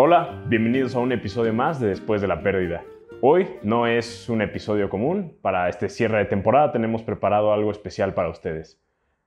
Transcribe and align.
Hola, 0.00 0.44
bienvenidos 0.46 0.94
a 0.94 1.00
un 1.00 1.10
episodio 1.10 1.52
más 1.52 1.80
de 1.80 1.88
Después 1.88 2.20
de 2.20 2.28
la 2.28 2.40
Pérdida. 2.40 2.84
Hoy 3.20 3.48
no 3.64 3.88
es 3.88 4.28
un 4.28 4.42
episodio 4.42 4.88
común, 4.88 5.36
para 5.42 5.68
este 5.68 5.88
cierre 5.88 6.18
de 6.18 6.26
temporada 6.26 6.70
tenemos 6.70 7.02
preparado 7.02 7.52
algo 7.52 7.72
especial 7.72 8.14
para 8.14 8.28
ustedes. 8.28 8.80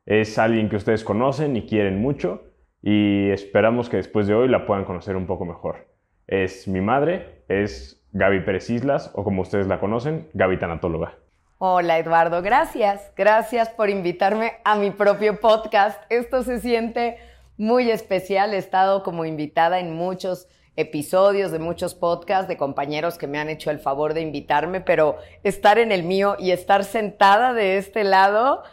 Es 0.06 0.40
alguien 0.40 0.70
que 0.70 0.78
ustedes 0.78 1.04
conocen 1.04 1.58
y 1.58 1.66
quieren 1.66 2.02
mucho 2.02 2.46
y 2.82 3.32
esperamos 3.32 3.90
que 3.90 3.98
después 3.98 4.28
de 4.28 4.34
hoy 4.34 4.48
la 4.48 4.66
puedan 4.66 4.86
conocer 4.86 5.18
un 5.18 5.28
poco 5.28 5.44
mejor. 5.44 5.90
Es 6.26 6.70
mi 6.70 6.80
madre, 6.80 7.44
es 7.50 8.02
Gaby 8.14 8.46
Pérez 8.46 8.70
Islas 8.70 9.12
o 9.14 9.26
como 9.26 9.42
ustedes 9.42 9.68
la 9.68 9.82
conocen, 9.82 10.30
Gaby 10.34 10.58
Tanatóloga. 10.58 11.18
Hola 11.58 12.00
Eduardo, 12.00 12.42
gracias. 12.42 13.12
Gracias 13.18 13.68
por 13.72 13.90
invitarme 13.90 14.54
a 14.64 14.76
mi 14.76 14.92
propio 14.92 15.38
podcast. 15.42 16.02
Esto 16.10 16.44
se 16.44 16.62
siente 16.62 17.18
muy 17.58 17.92
especial. 17.92 18.54
He 18.54 18.58
estado 18.58 19.04
como 19.04 19.26
invitada 19.26 19.82
en 19.82 19.94
muchos 19.94 20.48
episodios, 20.76 21.52
de 21.52 21.60
muchos 21.60 21.96
podcasts, 21.96 22.48
de 22.48 22.58
compañeros 22.58 23.18
que 23.18 23.27
me 23.27 23.40
han 23.40 23.50
hecho 23.50 23.72
el 23.72 23.80
favor 23.80 24.14
de 24.14 24.22
invitarme, 24.22 24.82
pero 24.82 25.18
estar 25.44 25.78
en 25.78 25.91
el 25.91 26.04
mío 26.04 26.36
y 26.40 26.52
estar 26.52 26.84
sentada 26.84 27.54
de 27.54 27.78
este 27.78 28.04
lado, 28.04 28.63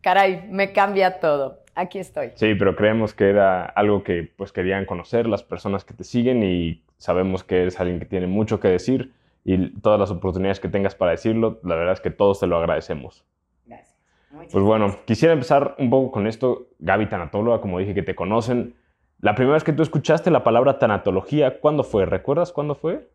caray, 0.00 0.46
me 0.48 0.72
cambia 0.72 1.18
todo. 1.20 1.60
Aquí 1.74 1.98
estoy. 1.98 2.30
Sí, 2.36 2.54
pero 2.54 2.74
creemos 2.74 3.12
que 3.12 3.28
era 3.28 3.64
algo 3.64 4.02
que 4.02 4.32
pues 4.36 4.52
querían 4.52 4.86
conocer 4.86 5.26
las 5.26 5.42
personas 5.42 5.84
que 5.84 5.92
te 5.92 6.04
siguen 6.04 6.42
y 6.42 6.82
sabemos 6.96 7.44
que 7.44 7.62
eres 7.62 7.78
alguien 7.80 7.98
que 7.98 8.06
tiene 8.06 8.26
mucho 8.26 8.60
que 8.60 8.68
decir 8.68 9.12
y 9.44 9.70
todas 9.80 10.00
las 10.00 10.10
oportunidades 10.10 10.58
que 10.58 10.68
tengas 10.68 10.94
para 10.94 11.12
decirlo, 11.12 11.60
la 11.62 11.76
verdad 11.76 11.92
es 11.92 12.00
que 12.00 12.10
todos 12.10 12.40
te 12.40 12.46
lo 12.46 12.56
agradecemos. 12.56 13.24
Gracias. 13.66 13.96
pues 14.30 14.64
bueno, 14.64 14.96
quisiera 15.04 15.34
empezar 15.34 15.76
un 15.78 15.90
poco 15.90 16.10
con 16.10 16.26
esto, 16.26 16.68
Gaby 16.78 17.08
Tanatóloga, 17.08 17.60
como 17.60 17.78
dije 17.78 17.94
que 17.94 18.02
te 18.02 18.14
conocen, 18.14 18.74
la 19.20 19.34
primera 19.34 19.54
vez 19.54 19.64
que 19.64 19.72
tú 19.74 19.82
escuchaste 19.82 20.30
la 20.30 20.44
palabra 20.44 20.78
tanatología, 20.78 21.60
¿cuándo 21.60 21.84
fue? 21.84 22.06
¿Recuerdas 22.06 22.52
cuándo 22.52 22.74
fue? 22.74 23.10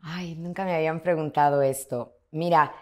Ay, 0.00 0.34
nunca 0.36 0.64
me 0.64 0.74
habían 0.74 1.00
preguntado 1.00 1.62
esto. 1.62 2.14
Mira, 2.30 2.72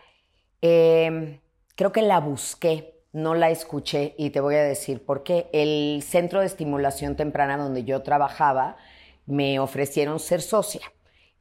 em, 0.60 1.40
creo 1.76 1.92
que 1.92 2.02
la 2.02 2.20
busqué, 2.20 3.02
no 3.12 3.34
la 3.34 3.50
escuché 3.50 4.14
y 4.18 4.30
te 4.30 4.40
voy 4.40 4.56
a 4.56 4.64
decir 4.64 5.04
por 5.04 5.22
qué. 5.22 5.48
El 5.52 6.02
centro 6.02 6.40
de 6.40 6.46
estimulación 6.46 7.16
temprana 7.16 7.56
donde 7.56 7.84
yo 7.84 8.02
trabajaba 8.02 8.76
me 9.26 9.58
ofrecieron 9.60 10.20
ser 10.20 10.42
socia. 10.42 10.82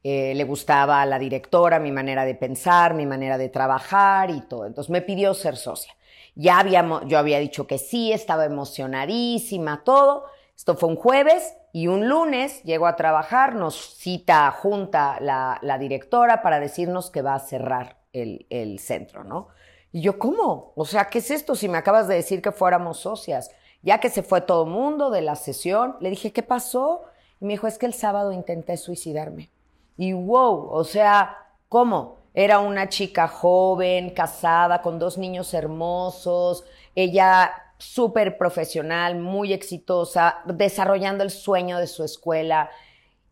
Eh, 0.04 0.34
le 0.34 0.44
gustaba 0.44 1.02
a 1.02 1.06
la 1.06 1.18
directora 1.18 1.80
mi 1.80 1.90
manera 1.92 2.24
de 2.24 2.34
pensar, 2.34 2.94
mi 2.94 3.06
manera 3.06 3.38
de 3.38 3.48
trabajar 3.48 4.30
y 4.30 4.42
todo. 4.42 4.66
Entonces 4.66 4.90
me 4.90 5.02
pidió 5.02 5.34
ser 5.34 5.56
socia. 5.56 5.94
Ya 6.34 6.58
habíamos, 6.60 7.04
yo 7.06 7.18
había 7.18 7.38
dicho 7.38 7.66
que 7.66 7.78
sí, 7.78 8.12
estaba 8.12 8.44
emocionadísima, 8.44 9.82
todo. 9.84 10.26
Esto 10.56 10.76
fue 10.76 10.88
un 10.88 10.96
jueves 10.96 11.56
y 11.72 11.88
un 11.88 12.08
lunes 12.08 12.62
llego 12.62 12.86
a 12.86 12.96
trabajar, 12.96 13.54
nos 13.54 13.96
cita 13.96 14.50
junta 14.52 15.18
la, 15.20 15.58
la 15.62 15.78
directora 15.78 16.42
para 16.42 16.60
decirnos 16.60 17.10
que 17.10 17.22
va 17.22 17.34
a 17.34 17.40
cerrar 17.40 17.98
el, 18.12 18.46
el 18.50 18.78
centro, 18.78 19.24
¿no? 19.24 19.48
Y 19.90 20.00
yo, 20.00 20.18
¿cómo? 20.18 20.72
O 20.76 20.84
sea, 20.84 21.06
¿qué 21.06 21.18
es 21.18 21.30
esto 21.30 21.54
si 21.54 21.68
me 21.68 21.78
acabas 21.78 22.08
de 22.08 22.16
decir 22.16 22.42
que 22.42 22.52
fuéramos 22.52 22.98
socias? 22.98 23.50
Ya 23.82 23.98
que 23.98 24.10
se 24.10 24.22
fue 24.22 24.40
todo 24.40 24.64
el 24.64 24.70
mundo 24.70 25.10
de 25.10 25.22
la 25.22 25.36
sesión, 25.36 25.96
le 26.00 26.10
dije, 26.10 26.32
¿qué 26.32 26.42
pasó? 26.42 27.02
Y 27.40 27.44
me 27.44 27.52
dijo, 27.52 27.66
es 27.66 27.78
que 27.78 27.86
el 27.86 27.94
sábado 27.94 28.32
intenté 28.32 28.76
suicidarme. 28.76 29.50
Y 29.96 30.12
wow, 30.12 30.68
o 30.70 30.84
sea, 30.84 31.36
¿cómo? 31.68 32.18
Era 32.34 32.58
una 32.58 32.88
chica 32.88 33.28
joven, 33.28 34.10
casada, 34.10 34.82
con 34.82 34.98
dos 34.98 35.18
niños 35.18 35.54
hermosos, 35.54 36.64
ella 36.96 37.52
súper 37.84 38.38
profesional, 38.38 39.16
muy 39.16 39.52
exitosa, 39.52 40.36
desarrollando 40.46 41.22
el 41.22 41.30
sueño 41.30 41.78
de 41.78 41.86
su 41.86 42.02
escuela. 42.02 42.70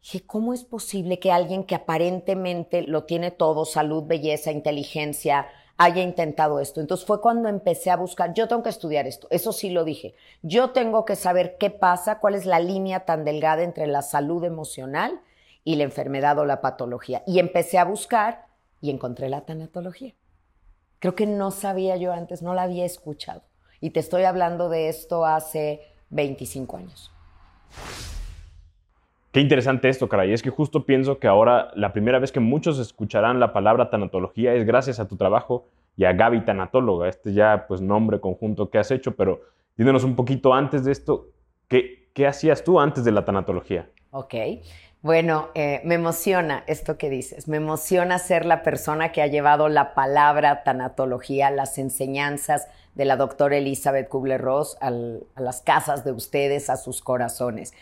Dije, 0.02 0.24
¿cómo 0.26 0.52
es 0.52 0.64
posible 0.64 1.18
que 1.18 1.32
alguien 1.32 1.64
que 1.64 1.74
aparentemente 1.74 2.82
lo 2.82 3.04
tiene 3.04 3.30
todo, 3.30 3.64
salud, 3.64 4.04
belleza, 4.04 4.52
inteligencia, 4.52 5.46
haya 5.78 6.02
intentado 6.02 6.60
esto? 6.60 6.80
Entonces 6.80 7.06
fue 7.06 7.20
cuando 7.20 7.48
empecé 7.48 7.90
a 7.90 7.96
buscar, 7.96 8.34
yo 8.34 8.46
tengo 8.46 8.62
que 8.62 8.68
estudiar 8.68 9.06
esto, 9.06 9.26
eso 9.30 9.52
sí 9.52 9.70
lo 9.70 9.84
dije, 9.84 10.14
yo 10.42 10.70
tengo 10.70 11.04
que 11.04 11.16
saber 11.16 11.56
qué 11.58 11.70
pasa, 11.70 12.18
cuál 12.18 12.34
es 12.34 12.44
la 12.44 12.60
línea 12.60 13.04
tan 13.04 13.24
delgada 13.24 13.62
entre 13.62 13.86
la 13.86 14.02
salud 14.02 14.44
emocional 14.44 15.20
y 15.64 15.76
la 15.76 15.84
enfermedad 15.84 16.38
o 16.38 16.44
la 16.44 16.60
patología. 16.60 17.22
Y 17.26 17.38
empecé 17.38 17.78
a 17.78 17.84
buscar 17.84 18.46
y 18.80 18.90
encontré 18.90 19.28
la 19.28 19.42
tanatología. 19.42 20.14
Creo 20.98 21.14
que 21.14 21.26
no 21.26 21.50
sabía 21.50 21.96
yo 21.96 22.12
antes, 22.12 22.42
no 22.42 22.54
la 22.54 22.62
había 22.62 22.84
escuchado. 22.84 23.42
Y 23.82 23.90
te 23.90 23.98
estoy 23.98 24.22
hablando 24.22 24.68
de 24.68 24.88
esto 24.88 25.26
hace 25.26 25.80
25 26.10 26.76
años. 26.76 27.12
Qué 29.32 29.40
interesante 29.40 29.88
esto, 29.88 30.08
caray. 30.08 30.32
Es 30.32 30.40
que 30.40 30.50
justo 30.50 30.86
pienso 30.86 31.18
que 31.18 31.26
ahora 31.26 31.72
la 31.74 31.92
primera 31.92 32.20
vez 32.20 32.30
que 32.30 32.38
muchos 32.38 32.78
escucharán 32.78 33.40
la 33.40 33.52
palabra 33.52 33.90
tanatología 33.90 34.54
es 34.54 34.64
gracias 34.64 35.00
a 35.00 35.08
tu 35.08 35.16
trabajo 35.16 35.66
y 35.96 36.04
a 36.04 36.12
Gaby 36.12 36.44
Tanatóloga, 36.44 37.08
este 37.08 37.32
ya 37.32 37.64
pues 37.66 37.80
nombre 37.80 38.20
conjunto 38.20 38.70
que 38.70 38.78
has 38.78 38.92
hecho, 38.92 39.16
pero 39.16 39.40
díganos 39.76 40.04
un 40.04 40.14
poquito 40.14 40.54
antes 40.54 40.84
de 40.84 40.92
esto, 40.92 41.30
¿qué, 41.66 42.08
qué 42.14 42.28
hacías 42.28 42.62
tú 42.62 42.78
antes 42.78 43.04
de 43.04 43.10
la 43.10 43.24
tanatología? 43.24 43.90
Ok, 44.12 44.34
bueno, 45.02 45.48
eh, 45.54 45.80
me 45.84 45.96
emociona 45.96 46.62
esto 46.68 46.96
que 46.96 47.10
dices, 47.10 47.48
me 47.48 47.56
emociona 47.56 48.20
ser 48.20 48.46
la 48.46 48.62
persona 48.62 49.10
que 49.10 49.22
ha 49.22 49.26
llevado 49.26 49.68
la 49.68 49.94
palabra 49.94 50.62
tanatología, 50.62 51.50
las 51.50 51.76
enseñanzas, 51.78 52.68
de 52.94 53.04
la 53.04 53.16
doctora 53.16 53.56
Elizabeth 53.56 54.08
Kubler-Ross 54.08 54.76
a 54.80 54.90
las 54.90 55.60
casas 55.62 56.04
de 56.04 56.12
ustedes, 56.12 56.70
a 56.70 56.76
sus 56.76 57.00
corazones. 57.00 57.72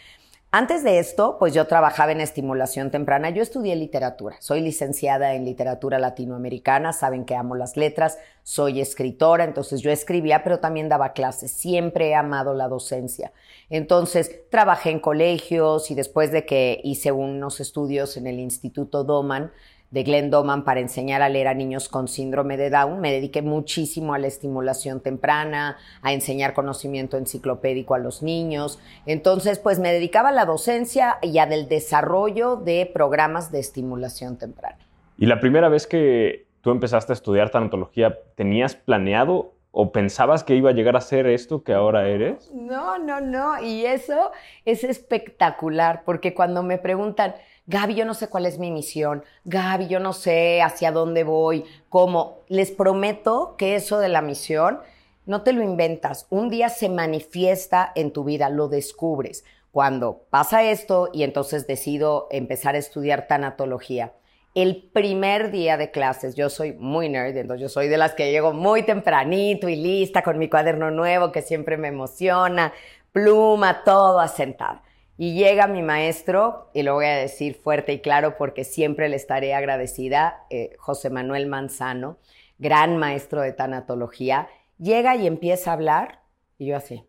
Antes 0.53 0.83
de 0.83 0.99
esto, 0.99 1.37
pues 1.39 1.55
yo 1.55 1.69
trabajaba 1.69 2.11
en 2.11 2.21
estimulación 2.21 2.91
temprana. 2.91 3.31
Yo 3.31 3.41
estudié 3.41 3.77
literatura. 3.77 4.35
Soy 4.41 4.61
licenciada 4.61 5.35
en 5.35 5.45
literatura 5.45 6.01
latinoamericana. 6.01 6.93
Saben 6.93 7.25
que 7.25 7.37
amo 7.37 7.55
las 7.55 7.77
letras. 7.77 8.19
Soy 8.43 8.81
escritora. 8.81 9.45
Entonces 9.45 9.81
yo 9.81 9.93
escribía, 9.93 10.43
pero 10.43 10.59
también 10.59 10.89
daba 10.89 11.13
clases. 11.13 11.53
Siempre 11.53 12.09
he 12.09 12.17
amado 12.17 12.53
la 12.53 12.67
docencia. 12.67 13.33
Entonces 13.69 14.51
trabajé 14.51 14.91
en 14.91 14.99
colegios 14.99 15.89
y 15.93 15.95
después 15.95 16.33
de 16.33 16.45
que 16.45 16.81
hice 16.83 17.13
unos 17.13 17.61
estudios 17.61 18.17
en 18.17 18.27
el 18.27 18.41
Instituto 18.41 19.05
Doman, 19.05 19.53
de 19.91 20.05
Glenn 20.05 20.31
Doman 20.31 20.65
para 20.65 20.81
enseñar 20.81 21.21
a 21.21 21.29
leer 21.29 21.49
a 21.49 21.55
niños 21.55 21.89
con 21.89 22.07
síndrome 22.07 22.57
de 22.57 22.71
Down. 22.71 23.01
Me 23.01 23.13
dediqué 23.13 23.43
muchísimo 23.43 24.15
a 24.15 24.19
la 24.19 24.29
estimulación 24.29 25.01
temprana, 25.01 25.79
a 26.03 26.13
enseñar 26.13 26.55
conocimiento 26.55 27.17
enciclopédico 27.17 27.95
a 27.95 27.99
los 27.99 28.23
niños. 28.23 28.79
Entonces, 29.07 29.59
pues 29.59 29.81
me 29.81 29.93
dedicaba 29.93 30.29
a 30.29 30.33
la 30.33 30.45
docencia 30.45 31.19
y 31.23 31.39
a 31.39 31.47
del 31.47 31.69
desarrollo 31.69 32.57
de 32.57 32.91
programas 32.93 33.51
de 33.51 33.59
estimulación 33.59 34.37
temprana. 34.37 34.79
¿Y 35.19 35.27
la 35.27 35.41
primera 35.41 35.69
vez 35.69 35.87
que 35.87 36.47
tú 36.61 36.71
empezaste 36.71 37.13
a 37.13 37.15
estudiar 37.15 37.51
tanatología, 37.51 38.19
tenías 38.37 38.77
planeado 38.77 39.55
o 39.73 39.93
pensabas 39.93 40.45
que 40.45 40.57
iba 40.57 40.71
a 40.71 40.73
llegar 40.73 40.97
a 40.97 41.01
ser 41.01 41.27
esto 41.27 41.63
que 41.63 41.73
ahora 41.73 42.09
eres? 42.09 42.51
No, 42.53 42.99
no, 42.99 43.21
no. 43.21 43.63
Y 43.63 43.87
eso 43.87 44.31
es 44.65 44.85
espectacular, 44.85 46.03
porque 46.05 46.35
cuando 46.35 46.63
me 46.63 46.79
preguntan, 46.79 47.35
Gaby, 47.71 47.95
yo 47.95 48.05
no 48.05 48.15
sé 48.15 48.27
cuál 48.27 48.47
es 48.47 48.59
mi 48.59 48.73
misión, 48.73 49.23
Gaby, 49.45 49.87
yo 49.87 50.01
no 50.01 50.13
sé 50.13 50.61
hacia 50.61 50.91
dónde 50.91 51.23
voy, 51.23 51.65
cómo. 51.89 52.41
Les 52.49 52.73
prometo 52.73 53.55
que 53.57 53.77
eso 53.77 54.01
de 54.01 54.09
la 54.09 54.23
misión 54.23 54.81
no 55.25 55.43
te 55.43 55.53
lo 55.53 55.63
inventas, 55.63 56.27
un 56.31 56.51
día 56.51 56.69
se 56.69 56.89
manifiesta 56.89 57.93
en 57.95 58.13
tu 58.13 58.25
vida, 58.25 58.51
lo 58.51 58.67
descubres. 58.67 59.45
Cuando 59.71 60.25
pasa 60.31 60.65
esto 60.65 61.11
y 61.13 61.23
entonces 61.23 61.69
decido 61.69 62.27
empezar 62.33 62.75
a 62.75 62.79
estudiar 62.79 63.29
tanatología, 63.29 64.15
el 64.57 64.91
primer 64.93 65.53
día 65.53 65.77
de 65.77 65.93
clases, 65.93 66.35
yo 66.35 66.51
soy 66.51 66.73
muy 66.73 67.09
nerd, 67.09 67.37
entonces 67.37 67.63
yo 67.63 67.69
soy 67.69 67.87
de 67.87 67.99
las 67.99 68.15
que 68.15 68.33
llego 68.33 68.53
muy 68.53 68.83
tempranito 68.83 69.69
y 69.69 69.77
lista 69.77 70.23
con 70.23 70.39
mi 70.39 70.49
cuaderno 70.49 70.91
nuevo 70.91 71.31
que 71.31 71.41
siempre 71.41 71.77
me 71.77 71.87
emociona, 71.87 72.73
pluma, 73.13 73.85
todo 73.85 74.19
asentado. 74.19 74.81
Y 75.23 75.35
llega 75.35 75.67
mi 75.67 75.83
maestro, 75.83 76.71
y 76.73 76.83
lo 76.83 76.95
voy 76.95 77.05
a 77.05 77.15
decir 77.15 77.55
fuerte 77.55 77.93
y 77.93 77.99
claro 78.01 78.39
porque 78.39 78.65
siempre 78.65 79.11
le 79.11 79.17
estaré 79.17 79.53
agradecida, 79.53 80.47
eh, 80.49 80.75
José 80.79 81.11
Manuel 81.11 81.47
Manzano, 81.47 82.17
gran 82.57 82.97
maestro 82.97 83.43
de 83.43 83.53
tanatología, 83.53 84.49
llega 84.79 85.17
y 85.17 85.27
empieza 85.27 85.69
a 85.69 85.75
hablar, 85.75 86.23
y 86.57 86.69
yo 86.69 86.77
así. 86.79 87.05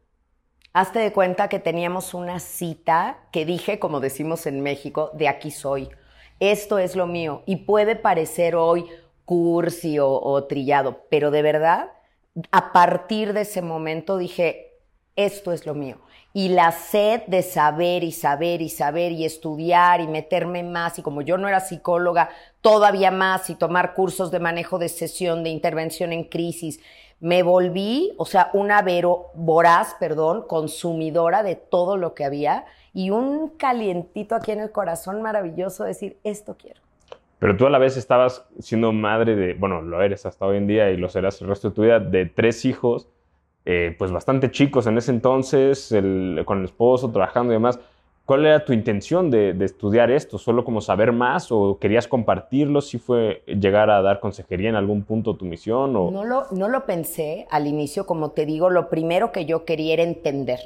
Hazte 0.74 1.00
de 1.00 1.14
cuenta 1.14 1.48
que 1.48 1.60
teníamos 1.60 2.14
una 2.14 2.42
cita 2.42 3.30
que 3.32 3.46
dije, 3.46 3.80
como 3.80 4.02
decimos 4.02 4.46
en 4.46 4.60
México, 4.60 5.12
de 5.14 5.30
aquí 5.30 5.50
soy. 5.50 5.88
esto 6.42 6.80
es 6.80 6.98
lo 6.98 7.08
mío. 7.08 7.44
Y 7.46 7.64
puede 7.64 7.96
parecer 7.96 8.58
hoy 8.58 8.88
cursi 9.24 10.00
o, 10.02 10.44
trillado, 10.50 11.06
pero 11.10 11.32
de 11.32 11.44
verdad, 11.44 11.94
a 12.52 12.74
partir 12.74 13.32
de 13.32 13.44
ese 13.44 13.62
momento 13.62 14.18
dije, 14.18 14.71
esto 15.16 15.52
es 15.52 15.66
lo 15.66 15.74
mío. 15.74 15.98
Y 16.34 16.50
la 16.50 16.72
sed 16.72 17.24
de 17.28 17.42
saber 17.42 18.04
y 18.04 18.12
saber 18.12 18.62
y 18.62 18.70
saber 18.70 19.12
y 19.12 19.26
estudiar 19.26 20.00
y 20.00 20.08
meterme 20.08 20.64
más, 20.64 20.98
y 20.98 21.02
como 21.02 21.22
yo 21.22 21.38
no 21.38 21.48
era 21.48 21.60
psicóloga, 21.60 22.30
todavía 22.62 23.12
más, 23.12 23.50
y 23.50 23.56
tomar 23.56 23.94
cursos 23.94 24.32
de 24.32 24.40
manejo 24.40 24.80
de 24.80 24.88
sesión, 24.90 25.44
de 25.44 25.50
intervención 25.50 26.14
en 26.14 26.24
crisis, 26.24 26.80
me 27.20 27.44
volví, 27.44 28.14
o 28.18 28.26
sea, 28.26 28.50
una 28.54 28.82
vero, 28.82 29.28
voraz, 29.36 29.96
perdón, 30.00 30.44
consumidora 30.48 31.44
de 31.44 31.56
todo 31.56 31.96
lo 31.96 32.16
que 32.16 32.26
había 32.26 32.66
y 32.94 33.12
un 33.12 33.50
calientito 33.50 34.36
aquí 34.36 34.52
en 34.52 34.60
el 34.60 34.72
corazón 34.72 35.22
maravilloso 35.22 35.84
decir, 35.84 36.18
esto 36.24 36.58
quiero. 36.58 36.82
Pero 37.38 37.58
tú 37.58 37.66
a 37.66 37.70
la 37.70 37.78
vez 37.78 37.96
estabas 37.98 38.46
siendo 38.60 38.92
madre 38.92 39.36
de, 39.36 39.54
bueno, 39.54 39.82
lo 39.82 40.02
eres 40.02 40.26
hasta 40.26 40.46
hoy 40.46 40.58
en 40.58 40.68
día 40.68 40.90
y 40.90 40.98
lo 40.98 41.10
serás 41.10 41.42
el 41.42 41.48
resto 41.48 41.70
de 41.70 41.76
tu 41.76 41.82
vida, 41.84 42.00
de 42.00 42.26
tres 42.26 42.66
hijos, 42.66 43.08
eh, 43.66 43.96
pues 43.98 44.12
bastante 44.12 44.52
chicos 44.52 44.88
en 44.88 44.98
ese 44.98 45.12
entonces, 45.12 45.90
con 46.46 46.60
el 46.60 46.66
esposo, 46.66 47.12
trabajando 47.12 47.54
y 47.54 47.56
demás. 47.56 47.80
¿Cuál 48.26 48.46
era 48.46 48.64
tu 48.64 48.72
intención 48.72 49.30
de, 49.30 49.56
estudiar 49.66 50.10
esto? 50.10 50.38
¿Solo 50.38 50.64
como 50.64 50.80
saber 50.80 51.12
más 51.12 51.52
o 51.52 51.78
querías 51.80 52.08
compartirlo? 52.08 52.80
¿Si 52.80 52.98
fue 52.98 53.44
llegar 53.48 53.90
a 53.90 54.02
dar 54.02 54.20
consejería 54.20 54.70
en 54.70 54.76
algún 54.76 55.04
punto 55.04 55.36
tu 55.36 55.46
misión? 55.46 55.96
O... 55.96 56.12
No, 56.12 56.24
lo, 56.24 56.46
no 56.52 56.70
lo 56.70 56.86
pensé 56.86 57.48
al 57.50 57.68
inicio, 57.68 58.06
como 58.06 58.32
te 58.32 58.46
digo, 58.46 58.70
lo 58.70 58.90
primero 58.90 59.32
que 59.32 59.46
yo 59.46 59.66
quería 59.66 59.96
era 59.96 60.04
entender. 60.04 60.60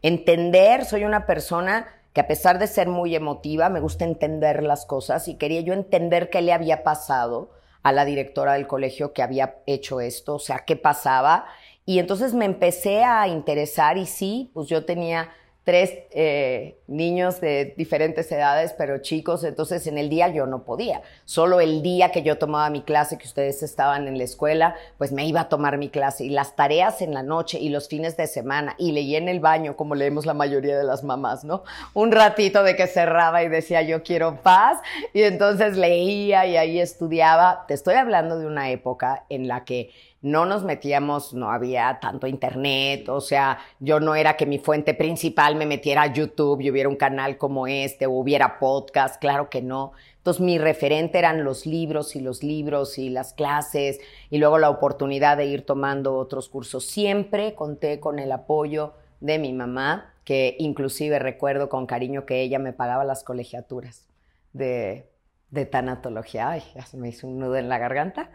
Entender, 0.00 0.84
soy 0.84 1.04
una 1.04 1.26
persona 1.26 1.86
que 2.12 2.20
a 2.20 2.26
pesar 2.26 2.58
de 2.58 2.66
ser 2.66 2.88
muy 2.88 3.14
emotiva, 3.14 3.68
me 3.68 3.80
gusta 3.80 4.04
entender 4.04 4.62
las 4.62 4.84
cosas 4.84 5.28
y 5.28 5.36
quería 5.36 5.60
yo 5.60 5.74
entender 5.74 6.28
qué 6.28 6.42
le 6.42 6.52
había 6.52 6.82
pasado 6.82 7.50
a 7.82 7.92
la 7.92 8.04
directora 8.04 8.54
del 8.54 8.66
colegio 8.66 9.12
que 9.12 9.22
había 9.22 9.56
hecho 9.66 10.00
esto, 10.00 10.36
o 10.36 10.38
sea, 10.38 10.64
qué 10.66 10.76
pasaba. 10.76 11.46
Y 11.84 11.98
entonces 11.98 12.32
me 12.32 12.44
empecé 12.44 13.02
a 13.02 13.26
interesar 13.28 13.98
y 13.98 14.06
sí, 14.06 14.50
pues 14.54 14.68
yo 14.68 14.84
tenía 14.84 15.30
tres 15.64 15.92
eh, 16.10 16.76
niños 16.88 17.40
de 17.40 17.74
diferentes 17.76 18.30
edades, 18.32 18.74
pero 18.76 18.98
chicos, 18.98 19.44
entonces 19.44 19.86
en 19.86 19.96
el 19.96 20.08
día 20.08 20.28
yo 20.28 20.46
no 20.46 20.64
podía. 20.64 21.02
Solo 21.24 21.60
el 21.60 21.82
día 21.82 22.10
que 22.10 22.22
yo 22.22 22.36
tomaba 22.36 22.68
mi 22.68 22.82
clase, 22.82 23.16
que 23.16 23.26
ustedes 23.26 23.62
estaban 23.62 24.08
en 24.08 24.18
la 24.18 24.24
escuela, 24.24 24.74
pues 24.98 25.12
me 25.12 25.24
iba 25.24 25.42
a 25.42 25.48
tomar 25.48 25.78
mi 25.78 25.88
clase. 25.88 26.24
Y 26.24 26.30
las 26.30 26.56
tareas 26.56 27.00
en 27.00 27.14
la 27.14 27.22
noche 27.22 27.60
y 27.60 27.68
los 27.68 27.88
fines 27.88 28.16
de 28.16 28.26
semana, 28.26 28.74
y 28.76 28.90
leí 28.90 29.14
en 29.14 29.28
el 29.28 29.38
baño, 29.38 29.76
como 29.76 29.94
leemos 29.94 30.26
la 30.26 30.34
mayoría 30.34 30.76
de 30.76 30.84
las 30.84 31.04
mamás, 31.04 31.44
¿no? 31.44 31.62
Un 31.94 32.10
ratito 32.10 32.64
de 32.64 32.74
que 32.74 32.88
cerraba 32.88 33.44
y 33.44 33.48
decía, 33.48 33.82
yo 33.82 34.02
quiero 34.02 34.42
paz, 34.42 34.78
y 35.14 35.22
entonces 35.22 35.76
leía 35.76 36.44
y 36.46 36.56
ahí 36.56 36.80
estudiaba. 36.80 37.66
Te 37.68 37.74
estoy 37.74 37.94
hablando 37.94 38.38
de 38.38 38.46
una 38.46 38.70
época 38.70 39.26
en 39.28 39.46
la 39.46 39.64
que 39.64 39.90
no 40.22 40.46
nos 40.46 40.62
metíamos, 40.62 41.34
no 41.34 41.50
había 41.50 41.98
tanto 42.00 42.28
internet, 42.28 43.08
o 43.08 43.20
sea, 43.20 43.58
yo 43.80 43.98
no 43.98 44.14
era 44.14 44.36
que 44.36 44.46
mi 44.46 44.60
fuente 44.60 44.94
principal 44.94 45.56
me 45.56 45.66
metiera 45.66 46.02
a 46.02 46.12
YouTube 46.12 46.60
y 46.60 46.70
hubiera 46.70 46.88
un 46.88 46.96
canal 46.96 47.36
como 47.36 47.66
este 47.66 48.06
o 48.06 48.12
hubiera 48.12 48.60
podcast, 48.60 49.20
claro 49.20 49.50
que 49.50 49.62
no. 49.62 49.92
Entonces 50.18 50.40
mi 50.40 50.58
referente 50.58 51.18
eran 51.18 51.42
los 51.42 51.66
libros 51.66 52.14
y 52.14 52.20
los 52.20 52.44
libros 52.44 52.98
y 52.98 53.10
las 53.10 53.32
clases 53.34 53.98
y 54.30 54.38
luego 54.38 54.58
la 54.58 54.70
oportunidad 54.70 55.36
de 55.36 55.46
ir 55.46 55.66
tomando 55.66 56.14
otros 56.16 56.48
cursos. 56.48 56.86
Siempre 56.86 57.54
conté 57.54 57.98
con 57.98 58.20
el 58.20 58.30
apoyo 58.30 58.94
de 59.18 59.40
mi 59.40 59.52
mamá, 59.52 60.14
que 60.24 60.54
inclusive 60.60 61.18
recuerdo 61.18 61.68
con 61.68 61.86
cariño 61.86 62.26
que 62.26 62.42
ella 62.42 62.60
me 62.60 62.72
pagaba 62.72 63.04
las 63.04 63.24
colegiaturas 63.24 64.06
de, 64.52 65.10
de 65.50 65.66
tanatología. 65.66 66.50
Ay, 66.50 66.62
ya 66.76 66.86
se 66.86 66.96
me 66.96 67.08
hizo 67.08 67.26
un 67.26 67.40
nudo 67.40 67.56
en 67.56 67.68
la 67.68 67.78
garganta 67.78 68.30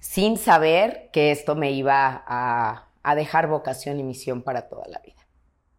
sin 0.00 0.38
saber 0.38 1.10
que 1.12 1.30
esto 1.30 1.54
me 1.54 1.70
iba 1.72 2.24
a, 2.26 2.86
dejar 3.14 3.48
vocación 3.48 4.00
y 4.00 4.02
misión 4.02 4.42
para 4.42 4.68
toda 4.68 4.84
la 4.88 5.00
vida. 5.00 5.26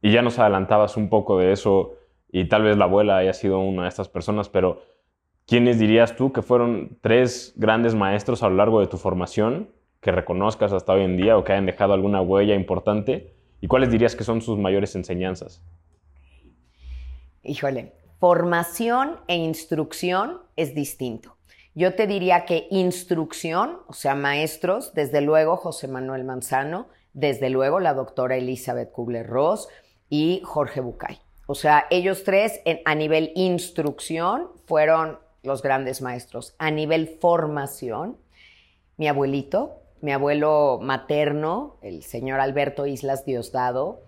Y 0.02 0.12
ya 0.12 0.22
nos 0.22 0.40
adelantabas 0.40 0.96
un 0.96 1.10
poco 1.10 1.38
de 1.38 1.52
eso 1.52 1.94
y 2.32 2.48
tal 2.48 2.64
vez 2.64 2.78
la 2.78 2.86
abuela 2.86 3.18
haya 3.18 3.34
sido 3.34 3.60
una 3.60 3.84
de 3.84 3.90
estas 3.90 4.10
personas, 4.10 4.48
pero 4.48 4.82
¿quiénes 5.46 5.80
dirías 5.80 6.16
tú 6.16 6.32
que 6.32 6.42
fueron 6.42 6.98
tres 7.02 7.54
grandes 7.56 7.96
maestros 7.96 8.44
a 8.44 8.50
lo 8.50 8.56
largo 8.56 8.80
de 8.80 8.88
tu 8.88 8.98
formación 8.98 9.70
que 10.00 10.12
reconozcas 10.12 10.72
hasta 10.72 10.94
hoy 10.94 11.04
en 11.04 11.18
día 11.18 11.38
o 11.38 11.44
que 11.44 11.54
hayan 11.54 11.66
dejado 11.66 11.94
alguna 11.94 12.22
huella 12.22 12.56
importante? 12.56 13.36
¿Y 13.60 13.68
cuáles 13.68 13.92
dirías 13.92 14.16
que 14.16 14.24
son 14.24 14.42
sus 14.42 14.58
mayores 14.58 14.96
enseñanzas? 14.96 15.64
Híjole, 17.44 17.94
formación 18.20 19.20
e 19.28 19.36
instrucción 19.36 20.42
es 20.56 20.76
distinto. 20.76 21.38
Yo 21.74 21.96
te 21.96 22.06
diría 22.06 22.46
que 22.46 22.68
instrucción, 22.70 23.80
o 23.88 23.94
sea, 23.94 24.14
maestros, 24.14 24.94
desde 24.94 25.22
luego 25.22 25.56
José 25.56 25.88
Manuel 25.88 26.26
Manzano, 26.26 26.88
desde 27.14 27.50
luego 27.50 27.80
la 27.80 27.94
doctora 27.94 28.36
Elizabeth 28.36 28.92
Kubler-Ross 28.92 29.70
y 30.10 30.42
Jorge 30.44 30.82
Bucay. 30.82 31.20
O 31.48 31.56
sea, 31.56 31.86
ellos 31.90 32.24
tres 32.24 32.62
a 32.86 32.96
nivel 32.96 33.32
instrucción 33.36 34.50
fueron 34.66 35.20
los 35.44 35.62
grandes 35.62 36.02
maestros. 36.02 36.56
A 36.60 36.72
nivel 36.72 37.18
formación, 37.20 38.18
mi 38.98 39.08
abuelito, 39.08 39.82
mi 40.02 40.12
abuelo 40.12 40.80
materno, 40.82 41.78
el 41.82 42.04
señor 42.04 42.40
Alberto 42.40 42.86
Islas 42.86 43.26
Diosdado, 43.26 44.02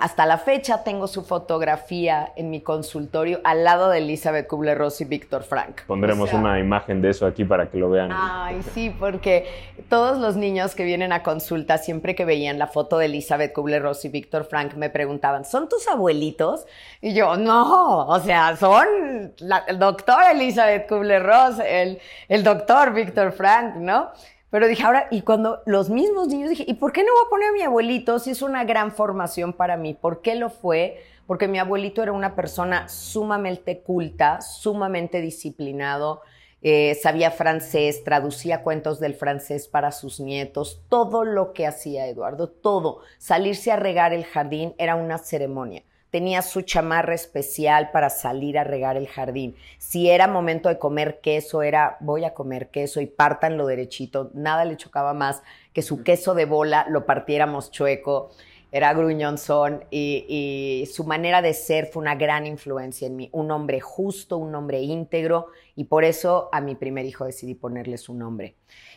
hasta 0.00 0.26
la 0.26 0.38
fecha 0.38 0.84
tengo 0.84 1.06
su 1.06 1.22
fotografía 1.22 2.32
en 2.36 2.50
mi 2.50 2.60
consultorio 2.60 3.40
al 3.44 3.64
lado 3.64 3.90
de 3.90 3.98
Elizabeth 3.98 4.46
Kubler-Ross 4.46 5.00
y 5.00 5.04
Víctor 5.04 5.42
Frank. 5.42 5.82
Pondremos 5.86 6.32
una 6.32 6.58
imagen 6.58 7.02
de 7.02 7.10
eso 7.10 7.26
aquí 7.26 7.44
para 7.44 7.70
que 7.70 7.78
lo 7.78 7.90
vean. 7.90 8.10
Ay, 8.12 8.62
sí, 8.74 8.94
porque 8.98 9.46
todos 9.88 10.18
los 10.18 10.36
niños 10.36 10.74
que 10.74 10.84
vienen 10.84 11.12
a 11.12 11.22
consulta, 11.22 11.78
siempre 11.78 12.14
que 12.14 12.24
veían 12.24 12.58
la 12.58 12.66
foto 12.66 12.98
de 12.98 13.06
Elizabeth 13.06 13.52
Kubler-Ross 13.52 14.04
y 14.04 14.08
Víctor 14.08 14.44
Frank, 14.44 14.74
me 14.74 14.90
preguntaban, 14.90 15.44
¿son 15.44 15.68
tus 15.68 15.88
abuelitos? 15.88 16.66
Y 17.00 17.14
yo, 17.14 17.36
no, 17.36 18.06
o 18.06 18.20
sea, 18.20 18.56
son 18.56 19.34
la, 19.38 19.64
el 19.66 19.78
doctor 19.78 20.22
Elizabeth 20.32 20.88
Kubler-Ross, 20.88 21.60
el, 21.66 21.98
el 22.28 22.42
doctor 22.42 22.92
Víctor 22.92 23.32
Frank, 23.32 23.76
¿no? 23.76 24.10
Pero 24.50 24.68
dije, 24.68 24.84
ahora, 24.84 25.08
y 25.10 25.22
cuando 25.22 25.62
los 25.66 25.90
mismos 25.90 26.28
niños 26.28 26.50
dije, 26.50 26.64
¿y 26.66 26.74
por 26.74 26.92
qué 26.92 27.02
no 27.02 27.12
voy 27.12 27.24
a 27.26 27.30
poner 27.30 27.48
a 27.48 27.52
mi 27.52 27.62
abuelito 27.62 28.18
si 28.18 28.30
es 28.30 28.42
una 28.42 28.64
gran 28.64 28.92
formación 28.92 29.52
para 29.52 29.76
mí? 29.76 29.94
¿Por 29.94 30.22
qué 30.22 30.36
lo 30.36 30.50
fue? 30.50 31.02
Porque 31.26 31.48
mi 31.48 31.58
abuelito 31.58 32.02
era 32.02 32.12
una 32.12 32.36
persona 32.36 32.88
sumamente 32.88 33.80
culta, 33.80 34.40
sumamente 34.40 35.20
disciplinado, 35.20 36.22
eh, 36.62 36.96
sabía 37.02 37.30
francés, 37.32 38.04
traducía 38.04 38.62
cuentos 38.62 39.00
del 39.00 39.14
francés 39.14 39.68
para 39.68 39.92
sus 39.92 40.20
nietos, 40.20 40.80
todo 40.88 41.24
lo 41.24 41.52
que 41.52 41.66
hacía 41.66 42.06
Eduardo, 42.06 42.48
todo. 42.48 43.00
Salirse 43.18 43.72
a 43.72 43.76
regar 43.76 44.12
el 44.12 44.24
jardín 44.24 44.74
era 44.78 44.94
una 44.94 45.18
ceremonia 45.18 45.82
tenía 46.16 46.40
su 46.40 46.62
chamarra 46.62 47.14
especial 47.14 47.90
para 47.90 48.08
salir 48.08 48.56
a 48.56 48.64
regar 48.64 48.96
el 48.96 49.06
jardín. 49.06 49.54
Si 49.76 50.08
era 50.08 50.26
momento 50.26 50.70
de 50.70 50.78
comer 50.78 51.20
queso, 51.20 51.60
era 51.60 51.98
voy 52.00 52.24
a 52.24 52.32
comer 52.32 52.70
queso 52.70 53.02
y 53.02 53.12
lo 53.50 53.66
derechito. 53.66 54.30
Nada 54.32 54.64
le 54.64 54.78
chocaba 54.78 55.12
más 55.12 55.42
que 55.74 55.82
su 55.82 56.02
queso 56.02 56.32
de 56.32 56.46
bola 56.46 56.86
lo 56.88 57.04
partiéramos 57.04 57.70
chueco. 57.70 58.30
Era 58.72 58.94
gruñonzón 58.94 59.84
y, 59.90 60.24
y 60.26 60.86
su 60.86 61.04
manera 61.04 61.42
de 61.42 61.52
ser 61.52 61.84
fue 61.84 62.00
una 62.00 62.14
gran 62.14 62.46
influencia 62.46 63.06
en 63.06 63.16
mí. 63.16 63.28
Un 63.32 63.50
hombre 63.50 63.80
justo, 63.80 64.38
un 64.38 64.54
hombre 64.54 64.80
íntegro 64.80 65.48
y 65.74 65.84
por 65.84 66.02
eso 66.02 66.48
a 66.50 66.62
mi 66.62 66.76
primer 66.76 67.04
hijo 67.04 67.26
decidí 67.26 67.54
ponerle 67.54 67.98
su 67.98 68.14
nombre. 68.14 68.56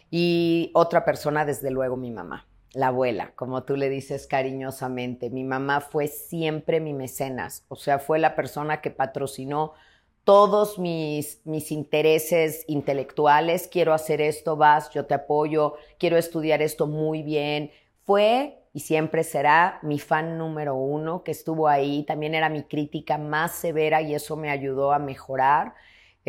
Y 0.10 0.72
otra 0.74 1.04
persona, 1.04 1.44
desde 1.44 1.70
luego, 1.70 1.98
mi 1.98 2.12
mamá 2.12 2.49
la 2.74 2.88
abuela, 2.88 3.32
como 3.36 3.64
tú 3.64 3.76
le 3.76 3.90
dices 3.90 4.28
cariñosamente. 4.28 5.30
Mi 5.30 5.44
mamá 5.44 5.82
fue 5.82 6.08
siempre 6.08 6.80
mi 6.80 6.94
mecenas, 6.94 7.66
o 7.68 7.76
sea, 7.76 8.00
fue 8.00 8.20
la 8.20 8.36
persona 8.36 8.82
que 8.82 8.92
patrocinó 8.92 9.74
todos 10.24 10.78
mis, 10.78 11.42
mis 11.46 11.72
intereses 11.72 12.64
intelectuales. 12.68 13.68
Quiero 13.68 13.94
hacer 13.94 14.22
esto, 14.22 14.56
vas, 14.56 14.92
yo 14.92 15.06
te 15.06 15.16
apoyo, 15.16 15.74
quiero 15.98 16.18
estudiar 16.18 16.62
esto 16.62 16.86
muy 16.86 17.24
bien. 17.24 17.72
Fue 18.06 18.60
y 18.74 18.82
siempre 18.82 19.24
será 19.24 19.80
mi 19.82 20.00
fan 20.00 20.38
número 20.38 20.76
uno, 20.76 21.24
que 21.24 21.32
estuvo 21.32 21.68
ahí. 21.68 22.04
También 22.04 22.36
era 22.36 22.50
mi 22.50 22.64
crítica 22.64 23.18
más 23.18 23.54
severa 23.54 24.02
y 24.02 24.14
eso 24.14 24.36
me 24.36 24.50
ayudó 24.52 24.94
a 24.94 25.00
mejorar. 25.00 25.74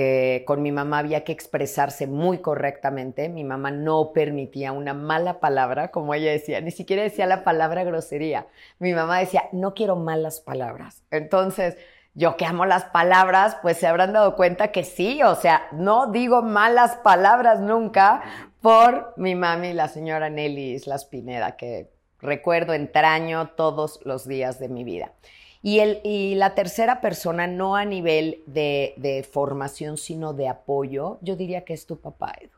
Eh, 0.02 0.44
con 0.46 0.62
mi 0.62 0.72
mamá 0.72 1.00
había 1.00 1.24
que 1.24 1.32
expresarse 1.32 2.06
muy 2.06 2.38
correctamente. 2.38 3.28
Mi 3.28 3.44
mamá 3.44 3.70
no 3.70 4.14
permitía 4.14 4.72
una 4.72 4.94
mala 4.94 5.40
palabra, 5.40 5.90
como 5.90 6.14
ella 6.14 6.30
decía, 6.30 6.62
ni 6.62 6.70
siquiera 6.70 7.02
decía 7.02 7.26
la 7.26 7.44
palabra 7.44 7.84
grosería. 7.84 8.46
Mi 8.78 8.94
mamá 8.94 9.18
decía, 9.18 9.50
no 9.52 9.74
quiero 9.74 9.96
malas 9.96 10.40
palabras. 10.40 11.02
Entonces, 11.10 11.76
yo 12.14 12.38
que 12.38 12.46
amo 12.46 12.64
las 12.64 12.84
palabras, 12.84 13.58
pues 13.60 13.76
se 13.76 13.86
habrán 13.86 14.14
dado 14.14 14.36
cuenta 14.36 14.72
que 14.72 14.84
sí, 14.84 15.22
o 15.22 15.34
sea, 15.34 15.68
no 15.70 16.10
digo 16.10 16.40
malas 16.40 16.96
palabras 16.96 17.60
nunca 17.60 18.22
por 18.62 19.12
mi 19.18 19.34
mami, 19.34 19.74
la 19.74 19.88
señora 19.88 20.30
Nelly 20.30 20.72
Islas 20.76 21.04
Pineda, 21.04 21.58
que 21.58 21.90
recuerdo 22.20 22.72
entraño 22.72 23.50
todos 23.50 24.00
los 24.04 24.26
días 24.26 24.58
de 24.60 24.70
mi 24.70 24.82
vida. 24.82 25.12
Y, 25.62 25.80
el, 25.80 26.00
y 26.04 26.34
la 26.36 26.54
tercera 26.54 27.00
persona, 27.00 27.46
no 27.46 27.76
a 27.76 27.84
nivel 27.84 28.42
de, 28.46 28.94
de 28.96 29.22
formación, 29.22 29.98
sino 29.98 30.32
de 30.32 30.48
apoyo, 30.48 31.18
yo 31.20 31.36
diría 31.36 31.64
que 31.64 31.74
es 31.74 31.86
tu 31.86 32.00
papá, 32.00 32.32
Edu. 32.40 32.50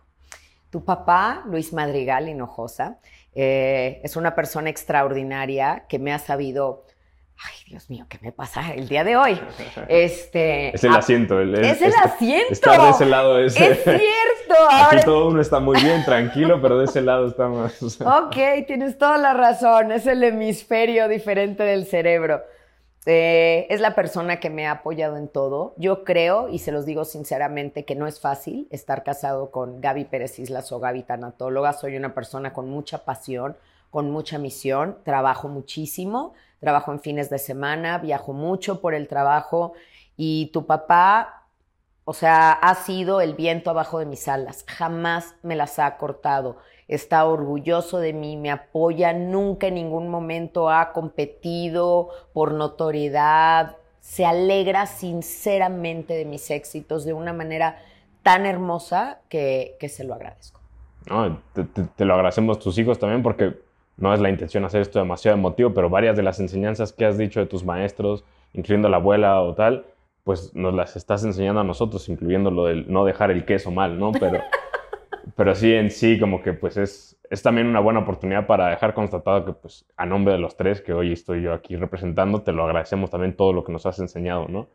Tu 0.71 0.85
papá, 0.85 1.43
Luis 1.47 1.73
Madrigal 1.73 2.29
Hinojosa, 2.29 2.99
eh, 3.35 4.01
es 4.05 4.17
una 4.17 4.35
persona 4.35 4.71
extraordinaria 4.71 5.85
que 5.89 5.99
me 5.99 6.13
ha 6.13 6.19
sabido 6.19 6.85
Ay, 7.45 7.55
Dios 7.67 7.91
mío, 7.91 8.07
¿qué 8.09 8.19
me 8.23 8.31
pasa 8.31 8.73
el 8.75 8.89
día 8.89 9.05
de 9.05 9.17
hoy? 9.17 9.41
Este, 9.89 10.75
es 10.75 10.85
el 10.85 10.95
asiento. 10.95 11.41
es 11.41 11.83
el 11.83 11.93
asiento. 11.95 12.53
Estar 12.53 12.81
de 12.81 12.91
ese 12.91 13.07
lado 13.07 13.39
es... 13.39 13.59
Es 13.61 13.83
cierto. 13.83 14.55
Aquí 14.71 15.05
todo 15.05 15.29
uno 15.29 15.41
está 15.41 15.59
muy 15.59 15.81
bien, 15.83 16.05
tranquilo, 16.05 16.61
pero 16.63 16.79
de 16.79 16.85
ese 16.85 17.01
lado 17.01 17.27
está 17.27 17.49
más... 17.49 17.83
Ok, 18.01 18.37
tienes 18.67 18.97
toda 18.97 19.19
la 19.19 19.33
razón. 19.35 19.91
Es 19.93 20.07
el 20.07 20.23
hemisferio 20.23 21.09
diferente 21.09 21.63
del 21.65 21.87
cerebro. 21.87 22.43
Eh, 23.05 23.67
es 23.69 23.81
la 23.81 23.97
persona 23.97 24.39
que 24.39 24.49
me 24.49 24.67
ha 24.67 24.73
apoyado 24.73 25.17
en 25.17 25.29
todo. 25.29 25.75
Yo 25.77 26.05
creo, 26.05 26.49
y 26.49 26.61
se 26.61 26.73
los 26.73 26.87
digo 26.87 27.05
sinceramente, 27.05 27.85
que 27.85 27.97
no 27.97 28.07
es 28.07 28.21
fácil 28.21 28.69
estar 28.71 29.03
casado 29.03 29.51
con 29.51 29.81
Gaby 29.81 30.05
Pérez 30.05 30.39
Islas 30.39 30.71
o 30.71 30.79
Gaby 30.79 31.03
Tanatóloga. 31.03 31.73
Soy 31.73 31.97
una 31.97 32.15
persona 32.15 32.53
con 32.53 32.69
mucha 32.71 33.05
pasión, 33.05 33.57
con 33.91 34.11
mucha 34.11 34.39
misión, 34.39 34.99
trabajo 35.05 35.49
muchísimo, 35.49 36.33
trabajo 36.61 36.93
en 36.93 37.01
fines 37.01 37.29
de 37.29 37.39
semana, 37.39 37.99
viajo 37.99 38.33
mucho 38.33 38.81
por 38.81 38.95
el 38.95 39.09
trabajo 39.09 39.75
y 40.17 40.51
tu 40.53 40.67
papá, 40.67 41.47
o 42.05 42.15
sea, 42.15 42.53
ha 42.53 42.75
sido 42.75 43.21
el 43.21 43.35
viento 43.35 43.71
abajo 43.71 43.99
de 43.99 44.07
mis 44.07 44.29
alas, 44.29 44.65
jamás 44.67 45.35
me 45.43 45.57
las 45.57 45.79
ha 45.79 45.97
cortado, 45.97 46.57
está 46.89 47.25
orgulloso 47.25 47.99
de 47.99 48.13
mí, 48.13 48.37
me 48.37 48.51
apoya, 48.51 49.13
nunca 49.13 49.69
en 49.69 49.75
ningún 49.75 50.09
momento 50.09 50.71
ha 50.71 50.93
competido 50.93 52.11
por 52.33 52.53
notoriedad, 52.53 53.77
se 54.01 54.25
alegra 54.27 54.87
sinceramente 54.87 56.15
de 56.15 56.25
mis 56.25 56.51
éxitos 56.51 57.05
de 57.05 57.13
una 57.13 57.33
manera 57.33 57.79
tan 58.23 58.47
hermosa 58.47 59.21
que, 59.29 59.77
se 59.89 60.05
lo 60.05 60.15
agradezco. 60.15 60.61
te, 61.55 61.65
te, 61.65 62.05
lo 62.05 62.15
agradecemos 62.15 62.59
tus 62.59 62.79
hijos 62.79 62.99
también 62.99 63.23
porque 63.23 63.55
no 63.97 64.13
es 64.13 64.21
la 64.21 64.31
intención 64.31 64.65
hacer 64.65 64.81
esto 64.81 64.99
demasiado 64.99 65.37
emotivo, 65.37 65.73
pero 65.75 65.89
varias 65.89 66.17
de 66.17 66.23
las 66.23 66.41
enseñanzas 66.41 66.93
que 66.93 67.05
has 67.05 67.19
dicho 67.19 67.41
de 67.41 67.47
tus 67.47 67.65
maestros, 67.65 68.25
incluyendo 68.53 68.89
la 68.89 68.97
abuela 68.97 69.41
o 69.41 69.55
tal, 69.55 69.87
pues 70.25 70.55
nos 70.55 70.75
las 70.75 70.97
estás 70.97 71.25
enseñando 71.25 71.61
a 71.61 71.65
nosotros, 71.65 72.09
incluyendo 72.09 72.51
lo 72.51 72.67
del 72.67 72.91
no 72.91 73.05
dejar 73.05 73.31
el 73.31 73.45
queso 73.45 73.71
mal, 73.71 73.99
¿no? 73.99 74.13
Pero, 74.13 74.41
pero 75.37 75.55
sí, 75.55 75.73
en 75.73 75.91
sí, 75.91 76.19
como 76.19 76.43
que 76.43 76.53
pues 76.53 76.77
es, 76.77 77.19
es 77.31 77.43
también 77.43 77.67
una 77.67 77.81
buena 77.81 78.01
oportunidad 78.01 78.47
para 78.47 78.69
dejar 78.69 78.95
constatado 78.95 79.45
que 79.45 79.53
pues 79.53 79.85
a 79.97 80.07
nombre 80.07 80.35
de 80.35 80.41
los 80.41 80.57
tres 80.57 80.81
que 80.81 80.93
hoy 80.93 81.13
estoy 81.13 81.43
yo 81.43 81.53
aquí 81.53 81.77
representando, 81.77 82.43
te 82.43 82.53
lo 82.53 82.65
agradecemos 82.65 83.11
también 83.11 83.37
todo 83.37 83.53
lo 83.53 83.65
que 83.65 83.73
nos 83.73 83.87
has 83.87 83.99
enseñado, 83.99 84.49
¿no? 84.49 84.69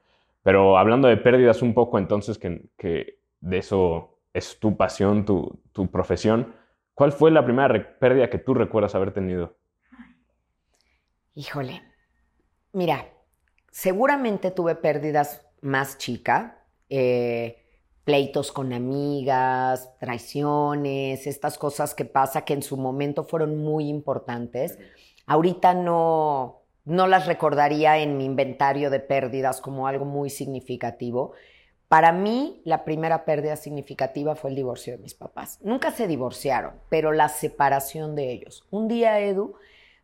Pero 0.44 0.78
hablando 0.78 1.08
de 1.08 1.18
pérdidas 1.18 1.62
un 1.62 1.74
poco, 1.74 1.98
entonces 1.98 2.38
que, 2.38 2.62
que 2.78 3.18
de 3.42 3.58
eso 3.58 4.18
es 4.34 4.60
tu 4.60 4.78
pasión, 4.78 5.26
tu, 5.26 5.60
tu 5.74 5.90
profesión, 5.92 6.54
¿Cuál 6.98 7.12
fue 7.12 7.30
la 7.30 7.46
primera 7.46 8.00
pérdida 8.00 8.28
que 8.28 8.40
tú 8.40 8.56
recuerdas 8.56 8.96
haber 8.96 9.12
tenido? 9.12 9.56
Híjole, 11.36 11.84
mira, 12.74 13.06
seguramente 13.70 14.50
tuve 14.50 14.74
pérdidas 14.74 15.46
más 15.62 16.00
chica, 16.00 16.66
eh, 16.90 17.67
pleitos 18.08 18.54
con 18.54 18.72
amigas, 18.72 19.92
traiciones, 20.00 21.28
estas 21.28 21.58
cosas 21.58 21.94
que 21.94 22.06
pasa 22.06 22.46
que 22.46 22.54
en 22.54 22.64
su 22.64 22.78
momento 22.78 23.26
fueron 23.26 23.58
muy 23.58 23.90
importantes. 23.90 24.80
Ahorita 25.26 25.74
no, 25.74 26.62
no 26.86 27.08
las 27.08 27.28
recordaría 27.28 27.98
en 27.98 28.16
mi 28.16 28.24
inventario 28.24 28.90
de 28.90 29.02
pérdidas 29.02 29.60
como 29.60 29.88
algo 29.88 30.06
muy 30.06 30.30
significativo. 30.30 31.34
Para 31.90 32.14
mí, 32.14 32.62
la 32.64 32.86
primera 32.86 33.26
pérdida 33.26 33.58
significativa 33.58 34.38
fue 34.38 34.52
el 34.52 34.56
divorcio 34.56 34.94
de 34.94 35.04
mis 35.04 35.14
papás. 35.14 35.60
Nunca 35.62 35.92
se 35.92 36.08
divorciaron, 36.08 36.76
pero 36.88 37.12
la 37.12 37.28
separación 37.28 38.16
de 38.16 38.32
ellos. 38.32 38.66
Un 38.72 38.88
día, 38.88 39.20
Edu, 39.20 39.56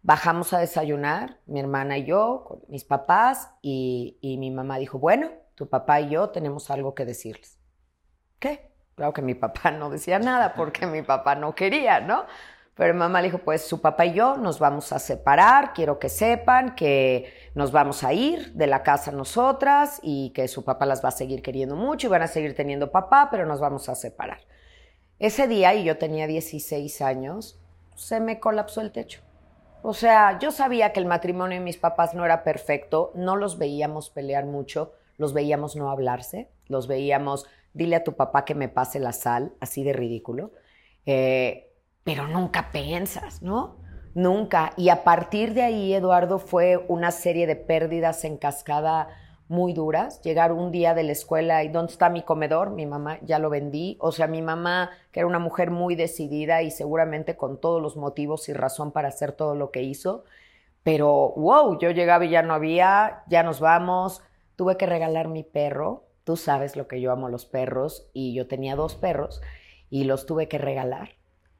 bajamos 0.01 0.51
a 0.51 0.59
desayunar, 0.59 1.37
mi 1.45 1.61
hermana 1.61 1.99
y 1.99 2.03
yo, 2.03 2.43
con 2.45 2.59
mis 2.67 2.83
papás, 2.83 3.51
y, 3.61 4.17
mi 4.21 4.51
mamá 4.51 4.77
dijo, 4.77 4.99
bueno, 4.99 5.29
tu 5.55 5.69
papá 5.69 6.01
y 6.01 6.09
yo 6.09 6.31
tenemos 6.31 6.69
algo 6.69 6.95
que 6.95 7.05
decirles. 7.05 7.62
¿Qué? 8.43 8.59
Claro 8.95 9.13
que 9.13 9.21
mi 9.21 9.35
papá 9.35 9.71
no 9.71 9.89
decía 9.89 10.19
nada 10.19 10.53
porque 10.53 10.85
mi 10.85 11.01
papá 11.01 11.33
no 11.33 11.55
quería, 11.55 12.01
¿no? 12.01 12.25
Pero 12.75 12.93
mamá 12.93 13.21
le 13.21 13.29
dijo, 13.29 13.37
pues 13.37 13.65
su 13.65 13.79
papá 13.79 14.05
y 14.05 14.15
yo 14.15 14.35
nos 14.35 14.59
vamos 14.59 14.91
a 14.91 14.99
separar, 14.99 15.71
quiero 15.71 15.97
que 15.97 16.09
sepan 16.09 16.75
que 16.75 17.33
nos 17.55 17.71
vamos 17.71 18.03
a 18.03 18.11
ir 18.11 18.51
de 18.51 18.67
la 18.67 18.83
casa 18.83 19.13
nosotras 19.13 20.01
y 20.03 20.31
que 20.31 20.49
su 20.49 20.65
papá 20.65 20.85
las 20.85 21.01
va 21.01 21.07
a 21.07 21.11
seguir 21.13 21.41
queriendo 21.41 21.77
mucho 21.77 22.07
y 22.07 22.09
van 22.09 22.23
a 22.23 22.27
seguir 22.27 22.53
teniendo 22.53 22.91
papá, 22.91 23.29
pero 23.31 23.45
nos 23.45 23.61
vamos 23.61 23.87
a 23.87 23.95
separar. 23.95 24.41
Ese 25.19 25.47
día, 25.47 25.73
y 25.73 25.85
yo 25.85 25.97
tenía 25.97 26.27
16 26.27 27.01
años, 27.01 27.61
se 27.95 28.19
me 28.19 28.41
colapsó 28.41 28.81
el 28.81 28.91
techo. 28.91 29.21
O 29.83 29.93
sea, 29.93 30.37
yo 30.39 30.51
sabía 30.51 30.91
que 30.91 30.99
el 30.99 31.05
matrimonio 31.05 31.59
de 31.59 31.63
mis 31.63 31.77
papás 31.77 32.13
no 32.13 32.25
era 32.25 32.43
perfecto, 32.43 33.13
no 33.15 33.37
los 33.37 33.57
veíamos 33.57 34.09
pelear 34.09 34.45
mucho, 34.45 34.95
los 35.17 35.31
veíamos 35.31 35.77
no 35.77 35.89
hablarse, 35.89 36.49
los 36.67 36.87
veíamos, 36.87 37.47
dile 37.73 37.95
a 37.95 38.03
tu 38.03 38.15
papá 38.15 38.45
que 38.45 38.55
me 38.55 38.69
pase 38.69 38.99
la 38.99 39.13
sal, 39.13 39.53
así 39.59 39.83
de 39.83 39.93
ridículo. 39.93 40.51
Eh, 41.05 41.71
pero 42.03 42.27
nunca 42.27 42.71
piensas, 42.71 43.41
¿no? 43.41 43.77
Nunca. 44.13 44.73
Y 44.77 44.89
a 44.89 45.03
partir 45.03 45.53
de 45.53 45.63
ahí, 45.63 45.93
Eduardo, 45.93 46.37
fue 46.39 46.77
una 46.87 47.11
serie 47.11 47.47
de 47.47 47.55
pérdidas 47.55 48.23
en 48.25 48.37
cascada 48.37 49.07
muy 49.47 49.73
duras. 49.73 50.21
Llegar 50.21 50.51
un 50.51 50.71
día 50.71 50.93
de 50.93 51.03
la 51.03 51.11
escuela 51.11 51.63
y 51.63 51.69
¿dónde 51.69 51.91
está 51.93 52.09
mi 52.09 52.23
comedor? 52.23 52.71
Mi 52.71 52.85
mamá 52.85 53.19
ya 53.21 53.39
lo 53.39 53.49
vendí. 53.49 53.97
O 53.99 54.11
sea, 54.11 54.27
mi 54.27 54.41
mamá, 54.41 54.91
que 55.11 55.21
era 55.21 55.27
una 55.27 55.39
mujer 55.39 55.71
muy 55.71 55.95
decidida 55.95 56.61
y 56.61 56.71
seguramente 56.71 57.35
con 57.35 57.59
todos 57.59 57.81
los 57.81 57.97
motivos 57.97 58.49
y 58.49 58.53
razón 58.53 58.91
para 58.91 59.09
hacer 59.09 59.31
todo 59.31 59.55
lo 59.55 59.71
que 59.71 59.81
hizo. 59.83 60.25
Pero, 60.83 61.33
wow, 61.37 61.79
yo 61.79 61.91
llegaba 61.91 62.25
y 62.25 62.29
ya 62.29 62.41
no 62.43 62.53
había, 62.53 63.23
ya 63.27 63.43
nos 63.43 63.59
vamos. 63.59 64.21
Tuve 64.55 64.77
que 64.77 64.85
regalar 64.85 65.27
mi 65.29 65.43
perro. 65.43 66.03
Tú 66.23 66.37
sabes 66.37 66.75
lo 66.75 66.87
que 66.87 67.01
yo 67.01 67.11
amo 67.11 67.29
los 67.29 67.45
perros 67.45 68.07
y 68.13 68.33
yo 68.33 68.47
tenía 68.47 68.75
dos 68.75 68.95
perros 68.95 69.41
y 69.89 70.05
los 70.05 70.25
tuve 70.25 70.47
que 70.47 70.57
regalar 70.57 71.09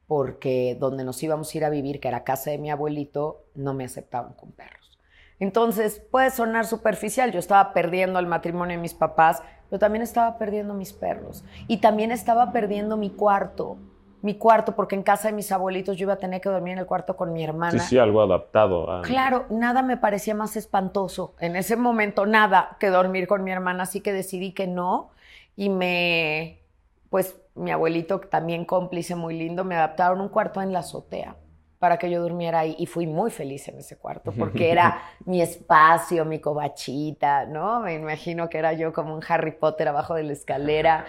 porque 0.07 0.77
donde 0.79 1.03
nos 1.03 1.21
íbamos 1.23 1.53
a 1.53 1.57
ir 1.57 1.65
a 1.65 1.69
vivir, 1.69 1.99
que 1.99 2.07
era 2.07 2.23
casa 2.23 2.51
de 2.51 2.57
mi 2.57 2.69
abuelito, 2.69 3.45
no 3.55 3.73
me 3.73 3.85
aceptaban 3.85 4.33
con 4.33 4.51
perros. 4.51 4.99
Entonces, 5.39 6.01
puede 6.11 6.29
sonar 6.29 6.65
superficial, 6.65 7.31
yo 7.31 7.39
estaba 7.39 7.73
perdiendo 7.73 8.19
el 8.19 8.27
matrimonio 8.27 8.77
de 8.77 8.81
mis 8.81 8.93
papás, 8.93 9.41
pero 9.69 9.79
también 9.79 10.03
estaba 10.03 10.37
perdiendo 10.37 10.73
mis 10.73 10.93
perros. 10.93 11.43
Y 11.67 11.77
también 11.77 12.11
estaba 12.11 12.51
perdiendo 12.51 12.95
mi 12.97 13.09
cuarto, 13.09 13.77
mi 14.23 14.35
cuarto, 14.35 14.73
porque 14.73 14.95
en 14.95 15.03
casa 15.03 15.27
de 15.27 15.33
mis 15.33 15.51
abuelitos 15.51 15.97
yo 15.97 16.05
iba 16.05 16.13
a 16.13 16.17
tener 16.17 16.39
que 16.39 16.47
dormir 16.47 16.73
en 16.73 16.79
el 16.79 16.85
cuarto 16.85 17.17
con 17.17 17.33
mi 17.33 17.43
hermana. 17.43 17.77
Sí, 17.77 17.89
sí, 17.89 17.97
algo 17.97 18.21
adaptado. 18.21 18.89
A... 18.89 19.01
Claro, 19.01 19.45
nada 19.49 19.81
me 19.81 19.97
parecía 19.97 20.33
más 20.33 20.55
espantoso. 20.55 21.35
En 21.41 21.57
ese 21.57 21.75
momento, 21.75 22.25
nada 22.25 22.77
que 22.79 22.87
dormir 22.87 23.27
con 23.27 23.43
mi 23.43 23.51
hermana, 23.51 23.83
así 23.83 23.99
que 23.99 24.13
decidí 24.13 24.53
que 24.53 24.65
no. 24.65 25.11
Y 25.57 25.67
me, 25.67 26.61
pues 27.09 27.35
mi 27.55 27.71
abuelito, 27.71 28.21
también 28.21 28.63
cómplice 28.63 29.13
muy 29.13 29.37
lindo, 29.37 29.65
me 29.65 29.75
adaptaron 29.75 30.21
un 30.21 30.29
cuarto 30.29 30.61
en 30.61 30.71
la 30.71 30.79
azotea 30.79 31.35
para 31.77 31.97
que 31.97 32.09
yo 32.09 32.21
durmiera 32.21 32.59
ahí 32.59 32.77
y 32.79 32.85
fui 32.85 33.07
muy 33.07 33.29
feliz 33.29 33.67
en 33.67 33.79
ese 33.79 33.97
cuarto 33.97 34.31
porque 34.31 34.71
era 34.71 35.01
mi 35.25 35.41
espacio, 35.41 36.23
mi 36.23 36.39
cobachita, 36.39 37.45
¿no? 37.45 37.81
Me 37.81 37.95
imagino 37.95 38.47
que 38.47 38.57
era 38.57 38.71
yo 38.71 38.93
como 38.93 39.13
un 39.13 39.21
Harry 39.27 39.51
Potter 39.51 39.89
abajo 39.89 40.13
de 40.13 40.23
la 40.23 40.31
escalera, 40.31 41.05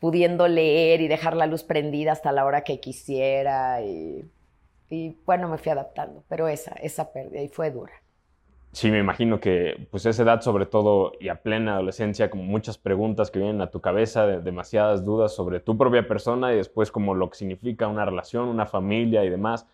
pudiendo 0.00 0.48
leer 0.48 1.00
y 1.00 1.08
dejar 1.08 1.36
la 1.36 1.46
luz 1.46 1.64
prendida 1.64 2.12
hasta 2.12 2.32
la 2.32 2.44
hora 2.44 2.62
que 2.64 2.80
quisiera 2.80 3.82
y, 3.82 4.30
y 4.90 5.16
bueno, 5.26 5.48
me 5.48 5.58
fui 5.58 5.72
adaptando, 5.72 6.24
pero 6.28 6.48
esa, 6.48 6.72
esa 6.74 7.12
pérdida 7.12 7.42
y 7.42 7.48
fue 7.48 7.70
dura. 7.70 7.92
Sí, 8.72 8.90
me 8.90 8.98
imagino 8.98 9.38
que 9.38 9.86
pues 9.92 10.04
esa 10.04 10.24
edad 10.24 10.40
sobre 10.40 10.66
todo 10.66 11.12
y 11.20 11.28
a 11.28 11.42
plena 11.42 11.74
adolescencia, 11.74 12.28
como 12.28 12.42
muchas 12.42 12.76
preguntas 12.76 13.30
que 13.30 13.38
vienen 13.38 13.60
a 13.60 13.70
tu 13.70 13.80
cabeza, 13.80 14.26
demasiadas 14.26 15.04
dudas 15.04 15.32
sobre 15.32 15.60
tu 15.60 15.78
propia 15.78 16.08
persona 16.08 16.52
y 16.52 16.56
después 16.56 16.90
como 16.90 17.14
lo 17.14 17.30
que 17.30 17.38
significa 17.38 17.86
una 17.86 18.04
relación, 18.04 18.48
una 18.48 18.66
familia 18.66 19.24
y 19.24 19.30
demás. 19.30 19.68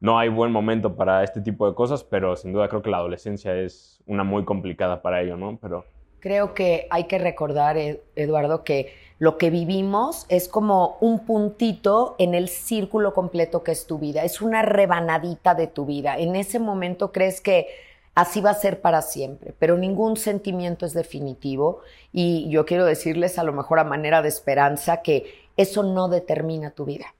No 0.00 0.18
hay 0.18 0.28
buen 0.28 0.52
momento 0.52 0.96
para 0.96 1.24
este 1.24 1.40
tipo 1.40 1.66
de 1.66 1.74
cosas, 1.74 2.04
pero 2.04 2.36
sin 2.36 2.52
duda 2.52 2.68
creo 2.68 2.82
que 2.82 2.90
la 2.90 2.98
adolescencia 2.98 3.56
es 3.56 4.02
una 4.06 4.22
muy 4.22 4.44
complicada 4.44 5.00
para 5.00 5.22
ello, 5.22 5.38
¿no? 5.38 5.58
Pero 5.62 5.86
creo 6.20 6.52
que 6.52 6.86
hay 6.90 7.04
que 7.04 7.18
recordar, 7.18 7.76
Eduardo, 8.16 8.64
que 8.64 8.92
lo 9.22 9.38
que 9.38 9.50
vivimos 9.50 10.26
es 10.28 10.48
como 10.48 10.96
un 11.00 11.20
puntito 11.20 12.16
en 12.18 12.34
el 12.34 12.48
círculo 12.48 13.14
completo 13.14 13.62
que 13.62 13.70
es 13.70 13.86
tu 13.86 14.00
vida, 14.00 14.24
es 14.24 14.40
una 14.40 14.62
rebanadita 14.62 15.54
de 15.54 15.68
tu 15.68 15.86
vida. 15.86 16.18
En 16.18 16.34
ese 16.34 16.58
momento 16.58 17.12
crees 17.12 17.40
que 17.40 17.68
así 18.16 18.40
va 18.40 18.50
a 18.50 18.54
ser 18.54 18.80
para 18.80 19.00
siempre, 19.00 19.54
pero 19.60 19.78
ningún 19.78 20.16
sentimiento 20.16 20.86
es 20.86 20.92
definitivo 20.92 21.82
y 22.12 22.50
yo 22.50 22.66
quiero 22.66 22.84
decirles 22.84 23.38
a 23.38 23.44
lo 23.44 23.52
mejor 23.52 23.78
a 23.78 23.84
manera 23.84 24.22
de 24.22 24.28
esperanza 24.28 25.02
que 25.02 25.32
eso 25.56 25.84
no 25.84 26.08
determina 26.08 26.72
tu 26.72 26.84
vida. 26.84 27.14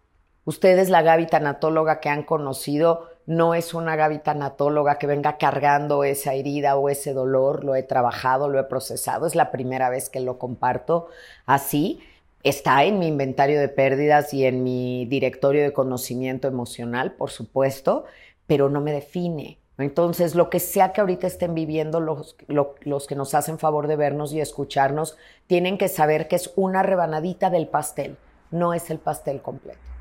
Ustedes, 0.45 0.91
la 0.91 1.03
Gaby 1.03 1.29
tanatóloga 1.29 2.01
que 2.01 2.09
han 2.09 2.25
conocido, 2.25 3.11
no 3.27 3.55
es 3.55 3.75
una 3.75 3.97
Gaby 3.97 4.19
tanatóloga 4.19 4.99
que 4.99 5.07
venga 5.07 5.39
cargando 5.39 6.05
esa 6.05 6.35
herida 6.35 6.77
o 6.77 6.89
ese 6.89 7.13
dolor, 7.13 7.65
lo 7.65 7.75
he 7.75 7.83
trabajado, 7.83 8.49
lo 8.49 8.59
he 8.59 8.65
procesado, 8.65 9.27
es 9.27 9.35
la 9.35 9.51
primera 9.51 9.91
vez 9.91 10.11
que 10.11 10.21
lo 10.21 10.39
comparto 10.39 11.09
así. 11.47 12.01
Está 12.43 12.85
en 12.85 12.99
mi 12.99 13.07
inventario 13.07 13.61
de 13.61 13.69
pérdidas 13.69 14.35
y 14.35 14.45
en 14.45 14.65
mi 14.65 15.07
directorio 15.07 15.63
de 15.63 15.73
conocimiento 15.73 16.49
emocional, 16.49 17.13
por 17.13 17.31
supuesto, 17.31 18.05
pero 18.49 18.69
no 18.69 18.81
me 18.81 18.93
define. 18.93 19.59
Entonces, 19.79 20.35
lo 20.35 20.51
que 20.51 20.59
sea 20.59 20.93
que 20.93 21.01
ahorita 21.01 21.27
estén 21.27 21.55
viviendo 21.55 22.01
los, 22.01 22.37
los 22.49 23.07
que 23.07 23.15
nos 23.15 23.35
hacen 23.35 23.59
favor 23.59 23.87
de 23.87 23.97
vernos 23.97 24.33
y 24.33 24.41
escucharnos, 24.41 25.17
tienen 25.47 25.79
que 25.79 25.89
saber 25.89 26.29
que 26.29 26.37
es 26.37 26.53
una 26.57 26.83
rebanadita 26.83 27.49
del 27.49 27.69
pastel, 27.69 28.17
no 28.51 28.75
es 28.75 28.91
el 28.91 28.99
pastel 28.99 29.41
completo. 29.41 29.92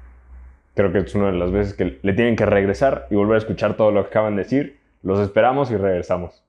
Creo 0.81 0.91
que 0.93 1.07
es 1.07 1.13
una 1.13 1.27
de 1.27 1.37
las 1.37 1.51
veces 1.51 1.75
que 1.75 1.99
le 2.01 2.13
tienen 2.13 2.35
que 2.35 2.43
regresar 2.43 3.05
y 3.11 3.15
volver 3.15 3.35
a 3.35 3.37
escuchar 3.37 3.77
todo 3.77 3.91
lo 3.91 4.01
que 4.01 4.09
acaban 4.09 4.35
de 4.35 4.41
decir. 4.41 4.79
Los 5.03 5.19
esperamos 5.19 5.69
y 5.69 5.77
regresamos. 5.77 6.43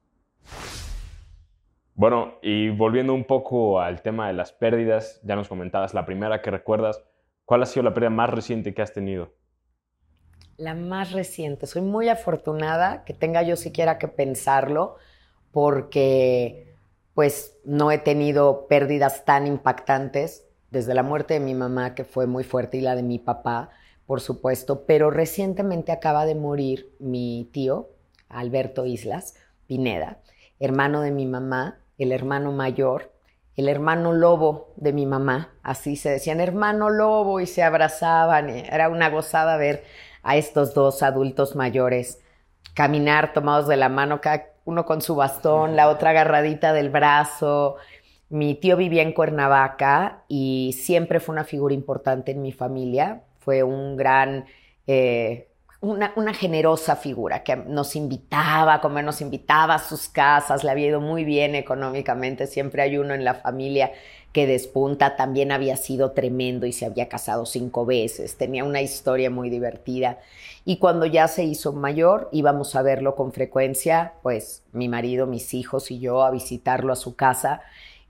Bueno, 1.95 2.39
y 2.41 2.71
volviendo 2.71 3.13
un 3.13 3.25
poco 3.25 3.79
al 3.83 4.01
tema 4.01 4.29
de 4.29 4.33
las 4.33 4.51
pérdidas, 4.51 5.21
ya 5.23 5.37
nos 5.37 5.49
comentabas 5.49 5.93
la 5.93 6.07
primera 6.07 6.41
que 6.41 6.51
recuerdas. 6.51 7.03
¿Cuál 7.45 7.63
ha 7.63 7.67
sido 7.67 7.83
la 7.83 7.93
pérdida 7.93 8.09
más 8.09 8.31
reciente 8.31 8.73
que 8.73 8.81
has 8.81 8.95
tenido? 8.95 9.35
La 10.57 10.75
más 10.75 11.13
reciente. 11.13 11.67
Soy 11.67 11.83
muy 11.83 12.09
afortunada 12.09 13.05
que 13.05 13.13
tenga 13.13 13.43
yo 13.43 13.57
siquiera 13.57 13.99
que 13.99 14.09
pensarlo 14.09 14.97
porque 15.51 16.75
pues 17.13 17.59
no 17.67 17.91
he 17.91 17.99
tenido 17.99 18.67
pérdidas 18.67 19.27
tan 19.27 19.47
impactantes 19.47 20.49
desde 20.71 20.95
la 20.95 21.03
muerte 21.03 21.35
de 21.35 21.41
mi 21.41 21.53
mamá 21.53 21.95
que 21.95 22.05
fue 22.05 22.27
muy 22.27 22.45
fuerte 22.45 22.79
y 22.79 22.81
la 22.81 22.97
de 22.97 23.03
mi 23.03 23.19
papá, 23.19 23.69
por 24.07 24.21
supuesto, 24.21 24.85
pero 24.87 25.11
recientemente 25.11 25.93
acaba 25.93 26.25
de 26.27 26.35
morir 26.35 26.95
mi 26.99 27.49
tío, 27.53 27.89
Alberto 28.29 28.87
Islas 28.87 29.35
Pineda, 29.67 30.19
hermano 30.61 31.01
de 31.01 31.11
mi 31.11 31.27
mamá, 31.27 31.79
el 31.99 32.13
hermano 32.13 32.53
mayor, 32.53 33.13
el 33.57 33.69
hermano 33.69 34.13
lobo 34.13 34.73
de 34.77 34.93
mi 34.93 35.07
mamá, 35.07 35.55
así 35.63 35.97
se 35.97 36.11
decían, 36.11 36.41
hermano 36.41 36.91
lobo, 36.91 37.41
y 37.41 37.47
se 37.47 37.63
abrazaban, 37.63 38.49
era 38.49 38.89
una 38.89 39.11
gozada 39.11 39.57
ver 39.57 39.85
a 40.23 40.37
estos 40.37 40.75
dos 40.75 41.03
adultos 41.03 41.55
mayores 41.57 42.19
caminar 42.75 43.33
tomados 43.33 43.69
de 43.69 43.77
la 43.77 43.89
mano, 43.89 44.21
cada 44.21 44.47
uno 44.65 44.85
con 44.85 45.03
su 45.03 45.15
bastón, 45.15 45.77
la 45.77 45.89
otra 45.89 46.11
agarradita 46.11 46.73
del 46.73 46.91
brazo. 46.91 47.77
Mi 48.29 48.55
tío 48.55 48.77
vivía 48.77 49.03
en 49.03 49.13
Cuernavaca 49.13 50.23
y 50.29 50.75
siempre 50.79 51.21
fue 51.21 51.35
una 51.35 51.45
figura 51.45 51.75
importante 51.75 52.33
en 52.33 52.43
mi 52.43 52.53
familia. 52.53 53.23
Fue 53.45 53.63
un 53.63 53.97
gran, 53.97 54.47
eh, 54.87 55.49
una, 55.81 56.13
una, 56.17 56.33
generosa 56.35 56.97
figura 56.97 57.43
que 57.43 57.57
nos 57.57 57.97
invitaba 57.97 58.75
a 58.75 58.81
comer, 58.81 59.05
nos 59.05 59.21
invitaba 59.21 59.75
a 59.75 59.79
sus 59.79 60.09
casas, 60.09 60.65
le 60.65 60.71
había 60.71 60.89
ido 60.89 61.01
muy 61.01 61.25
bien 61.25 61.55
económicamente. 61.55 62.47
Siempre 62.47 62.83
hay 62.83 62.99
uno 62.99 63.15
en 63.15 63.25
la 63.25 63.35
familia 63.35 63.93
que 64.33 64.47
despunta, 64.47 65.17
también 65.17 65.53
había 65.53 65.77
sido 65.77 66.13
tremendo 66.13 66.67
y 66.67 66.73
se 66.73 66.87
había 66.87 67.09
casado 67.09 67.45
cinco 67.45 67.85
veces, 67.85 68.37
tenía 68.37 68.65
una 68.65 68.81
historia 68.81 69.31
muy 69.31 69.51
divertida. 69.51 70.19
Y 70.65 70.79
cuando 70.79 71.07
ya 71.07 71.29
se 71.29 71.45
hizo 71.45 71.73
mayor, 71.73 72.29
íbamos 72.33 72.75
a 72.75 72.83
verlo 72.83 73.15
con 73.15 73.33
frecuencia, 73.33 74.15
pues 74.23 74.63
mi 74.73 74.89
marido, 74.89 75.27
mis 75.27 75.55
hijos 75.55 75.91
y 75.91 75.99
yo 75.99 76.23
a 76.23 76.31
visitarlo 76.31 76.93
a 76.93 76.97
su 76.97 77.15
casa. 77.15 77.63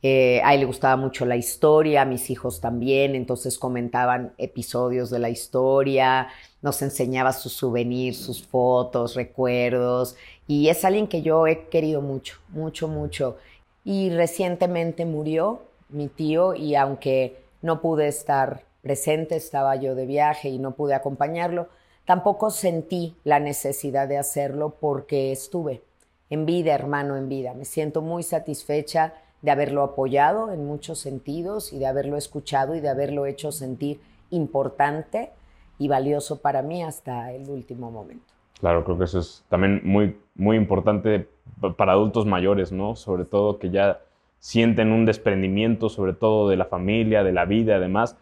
Eh, 0.05 0.41
a 0.43 0.55
él 0.55 0.61
le 0.61 0.67
gustaba 0.67 0.97
mucho 0.97 1.25
la 1.25 1.37
historia, 1.37 2.03
a 2.03 2.05
mis 2.05 2.29
hijos 2.29 2.61
también, 2.61 3.15
entonces 3.15 3.57
comentaban 3.57 4.33
episodios 4.37 5.11
de 5.11 5.21
la 5.21 5.31
historia, 5.31 6.27
nos 6.61 6.83
enseñaba 6.83 7.33
sus 7.33 7.53
souvenirs, 7.53 8.17
sus 8.17 8.43
fotos, 8.45 9.15
recuerdos, 9.15 10.17
y 10.49 10.69
es 10.69 10.85
alguien 10.85 11.07
que 11.07 11.23
yo 11.23 11.47
he 11.47 11.69
querido 11.69 12.01
mucho, 12.01 12.41
mucho, 12.49 12.89
mucho. 12.89 13.37
Y 13.85 14.11
recientemente 14.11 15.05
murió, 15.05 15.63
mi 15.89 16.09
tío 16.09 16.55
y 16.55 16.75
aunque 16.75 17.37
no 17.61 17.81
pude 17.81 18.09
estar 18.09 18.65
presente, 18.83 19.37
estaba 19.37 19.77
yo 19.77 19.95
de 19.95 20.07
viaje 20.07 20.49
y 20.49 20.59
no 20.59 20.73
pude 20.73 20.95
acompañarlo, 20.95 21.69
tampoco 22.05 22.51
sentí 22.51 23.15
la 23.23 23.39
necesidad 23.39 24.09
de 24.09 24.19
hacerlo 24.19 24.77
porque 24.81 25.31
estuve 25.31 25.83
en 26.29 26.47
vida, 26.47 26.75
hermano, 26.75 27.17
en 27.17 27.29
vida. 27.29 27.55
Me 27.55 27.65
siento 27.65 28.03
muy 28.03 28.23
satisfecha 28.23 29.15
de 29.43 29.51
haberlo 29.51 29.83
apoyado 29.83 30.53
en 30.53 30.65
muchos 30.67 30.99
sentidos 30.99 31.73
y 31.73 31.79
de 31.79 31.87
haberlo 31.87 32.17
escuchado 32.17 32.75
y 32.75 32.81
de 32.81 32.89
haberlo 32.89 33.27
hecho 33.27 33.53
sentir 33.53 34.01
importante 34.31 35.31
y 35.79 35.89
valioso 35.89 36.41
para 36.41 36.63
mí 36.63 36.83
hasta 36.83 37.33
el 37.33 37.51
último 37.51 37.91
momento. 37.91 38.33
Claro, 38.61 38.85
creo 38.85 38.97
que 38.97 39.05
eso 39.05 39.19
es 39.19 39.45
también 39.49 39.81
muy, 39.85 40.17
muy 40.37 40.57
importante 40.57 41.29
para 41.77 41.93
adultos 41.93 42.27
mayores, 42.27 42.71
¿no? 42.71 42.95
Sobre 42.95 43.25
todo 43.25 43.59
que 43.59 43.71
ya 43.71 44.01
sienten 44.39 44.93
un 44.93 45.05
desprendimiento 45.05 45.89
sobre 45.89 46.13
todo 46.13 46.49
de 46.49 46.57
la 46.57 46.67
familia, 46.67 47.25
de 47.25 47.33
la 47.33 47.45
vida, 47.45 47.77
además, 47.77 48.17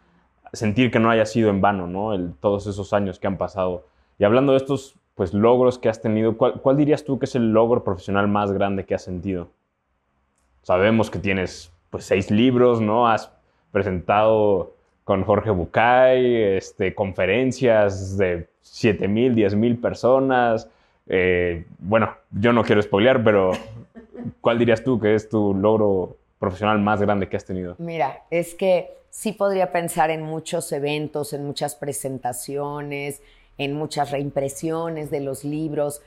sentir 0.55 0.91
que 0.91 0.99
no 0.99 1.11
haya 1.11 1.27
sido 1.27 1.51
en 1.51 1.61
vano, 1.61 1.87
¿no? 1.87 2.15
El, 2.15 2.33
todos 2.41 2.67
esos 2.67 2.95
años 2.95 3.19
que 3.19 3.27
han 3.27 3.37
pasado. 3.37 3.85
Y 4.19 4.25
hablando 4.25 4.53
de 4.53 4.59
estos 4.59 4.97
pues 5.15 5.35
logros 5.35 5.79
que 5.79 5.91
has 5.91 6.01
tenido, 6.01 6.39
¿cuál, 6.39 6.63
¿cuál, 6.63 6.79
dirías 6.79 7.05
tú 7.05 7.19
que 7.19 7.27
es 7.27 7.35
el 7.35 7.53
logro 7.53 7.85
profesional 7.85 8.27
más 8.27 8.53
grande 8.53 8.87
que 8.87 8.95
has 8.95 9.03
sentido? 9.03 9.49
Sabemos 10.63 11.11
que 11.11 11.19
tienes 11.19 11.73
pues 11.91 12.05
seis 12.05 12.31
libros, 12.31 12.81
¿no? 12.81 13.09
Has 13.09 13.31
presentado 13.73 14.75
con 15.05 15.25
Jorge 15.25 15.51
Bucay, 15.51 16.57
este, 16.57 16.95
conferencias 16.95 18.17
de 18.17 18.49
7 18.63 19.09
mil, 19.09 19.35
10 19.35 19.55
mil 19.57 19.79
personas. 19.79 20.69
Eh, 21.09 21.65
bueno, 21.79 22.15
yo 22.31 22.53
no 22.53 22.63
quiero 22.63 22.81
spoilear, 22.81 23.25
pero 23.25 23.53
¿Cuál 24.41 24.59
dirías 24.59 24.83
tú 24.83 24.99
que 24.99 25.15
es 25.15 25.29
tu 25.29 25.55
logro 25.55 26.17
profesional 26.39 26.79
más 26.79 27.01
grande 27.01 27.29
que 27.29 27.37
has 27.37 27.45
tenido? 27.45 27.75
Mira, 27.79 28.25
es 28.31 28.55
que 28.55 28.97
sí 29.11 29.33
podría 29.33 29.73
pensar 29.73 30.11
en 30.11 30.23
muchos 30.23 30.73
eventos, 30.73 31.33
en 31.33 31.45
muchas 31.45 31.75
presentaciones, 31.75 33.23
en 33.59 33.75
muchas 33.75 34.11
reimpresiones 34.11 35.11
de 35.11 35.21
los 35.21 35.45
libros, 35.45 36.03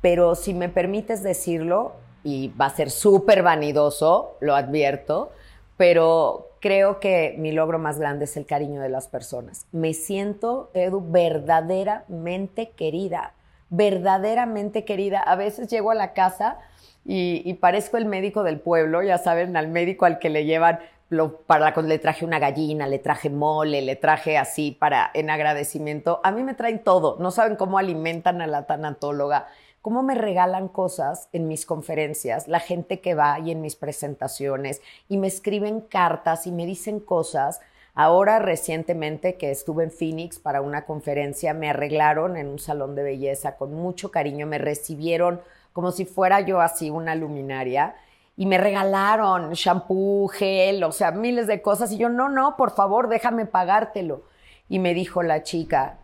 pero 0.00 0.34
si 0.34 0.54
me 0.54 0.68
permites 0.68 1.22
decirlo, 1.22 1.94
y 2.24 2.48
va 2.48 2.66
a 2.66 2.70
ser 2.70 2.90
súper 2.90 3.42
vanidoso, 3.42 4.36
lo 4.40 4.54
advierto, 4.54 5.30
pero 5.76 6.48
creo 6.60 7.00
que 7.00 7.34
mi 7.38 7.52
logro 7.52 7.78
más 7.78 7.98
grande 7.98 8.24
es 8.24 8.36
el 8.36 8.46
cariño 8.46 8.80
de 8.80 8.88
las 8.88 9.08
personas. 9.08 9.66
Me 9.72 9.94
siento, 9.94 10.70
Edu, 10.74 11.04
verdaderamente 11.08 12.70
querida, 12.70 13.34
verdaderamente 13.70 14.84
querida. 14.84 15.20
A 15.20 15.36
veces 15.36 15.68
llego 15.68 15.90
a 15.90 15.94
la 15.94 16.12
casa 16.12 16.58
y, 17.04 17.54
parezco 17.54 17.96
el 17.96 18.04
médico 18.04 18.42
del 18.42 18.60
pueblo, 18.60 19.02
ya 19.02 19.18
saben, 19.18 19.56
al 19.56 19.68
médico 19.68 20.04
al 20.04 20.18
que 20.18 20.28
le 20.28 20.44
llevan 20.44 20.80
lo, 21.08 21.38
para 21.38 21.74
le 21.80 21.98
traje 21.98 22.26
una 22.26 22.38
gallina, 22.38 22.86
le 22.86 22.98
traje 22.98 23.30
mole, 23.30 23.80
le 23.80 23.96
traje 23.96 24.36
así 24.36 24.72
para 24.72 25.10
en 25.14 25.30
agradecimiento. 25.30 26.20
A 26.22 26.32
mí 26.32 26.42
me 26.42 26.52
traen 26.52 26.84
todo, 26.84 27.16
no 27.18 27.30
saben 27.30 27.56
cómo 27.56 27.78
alimentan 27.78 28.42
a 28.42 28.46
la 28.46 28.66
tanatóloga, 28.66 29.46
cómo 29.88 30.02
me 30.02 30.14
regalan 30.14 30.68
cosas 30.68 31.30
en 31.32 31.48
mis 31.48 31.64
conferencias, 31.64 32.46
la 32.46 32.60
gente 32.60 33.00
que 33.00 33.14
va 33.14 33.38
y 33.38 33.52
en 33.52 33.62
mis 33.62 33.74
presentaciones 33.74 34.82
y 35.08 35.16
me 35.16 35.28
escriben 35.28 35.80
cartas 35.80 36.46
y 36.46 36.52
me 36.52 36.66
dicen 36.66 37.00
cosas. 37.00 37.62
Ahora 37.94 38.38
recientemente 38.38 39.36
que 39.36 39.50
estuve 39.50 39.84
en 39.84 39.90
Phoenix 39.90 40.38
para 40.38 40.60
una 40.60 40.84
conferencia, 40.84 41.54
me 41.54 41.70
arreglaron 41.70 42.36
en 42.36 42.48
un 42.48 42.58
salón 42.58 42.94
de 42.96 43.02
belleza 43.02 43.56
con 43.56 43.72
mucho 43.72 44.10
cariño, 44.10 44.46
me 44.46 44.58
recibieron 44.58 45.40
como 45.72 45.90
si 45.90 46.04
fuera 46.04 46.42
yo 46.42 46.60
así 46.60 46.90
una 46.90 47.14
luminaria. 47.14 47.94
Y 48.36 48.44
me 48.44 48.58
regalaron 48.58 49.54
shampoo, 49.54 50.28
gel, 50.28 50.84
o 50.84 50.92
sea, 50.92 51.12
miles 51.12 51.46
de 51.46 51.62
cosas. 51.62 51.92
Y 51.92 51.96
yo, 51.96 52.10
no, 52.10 52.28
no, 52.28 52.58
por 52.58 52.72
favor, 52.72 53.08
déjame 53.08 53.46
pagártelo. 53.46 54.20
Y 54.68 54.80
me 54.80 54.92
dijo 54.92 55.22
la 55.22 55.42
chica, 55.44 55.96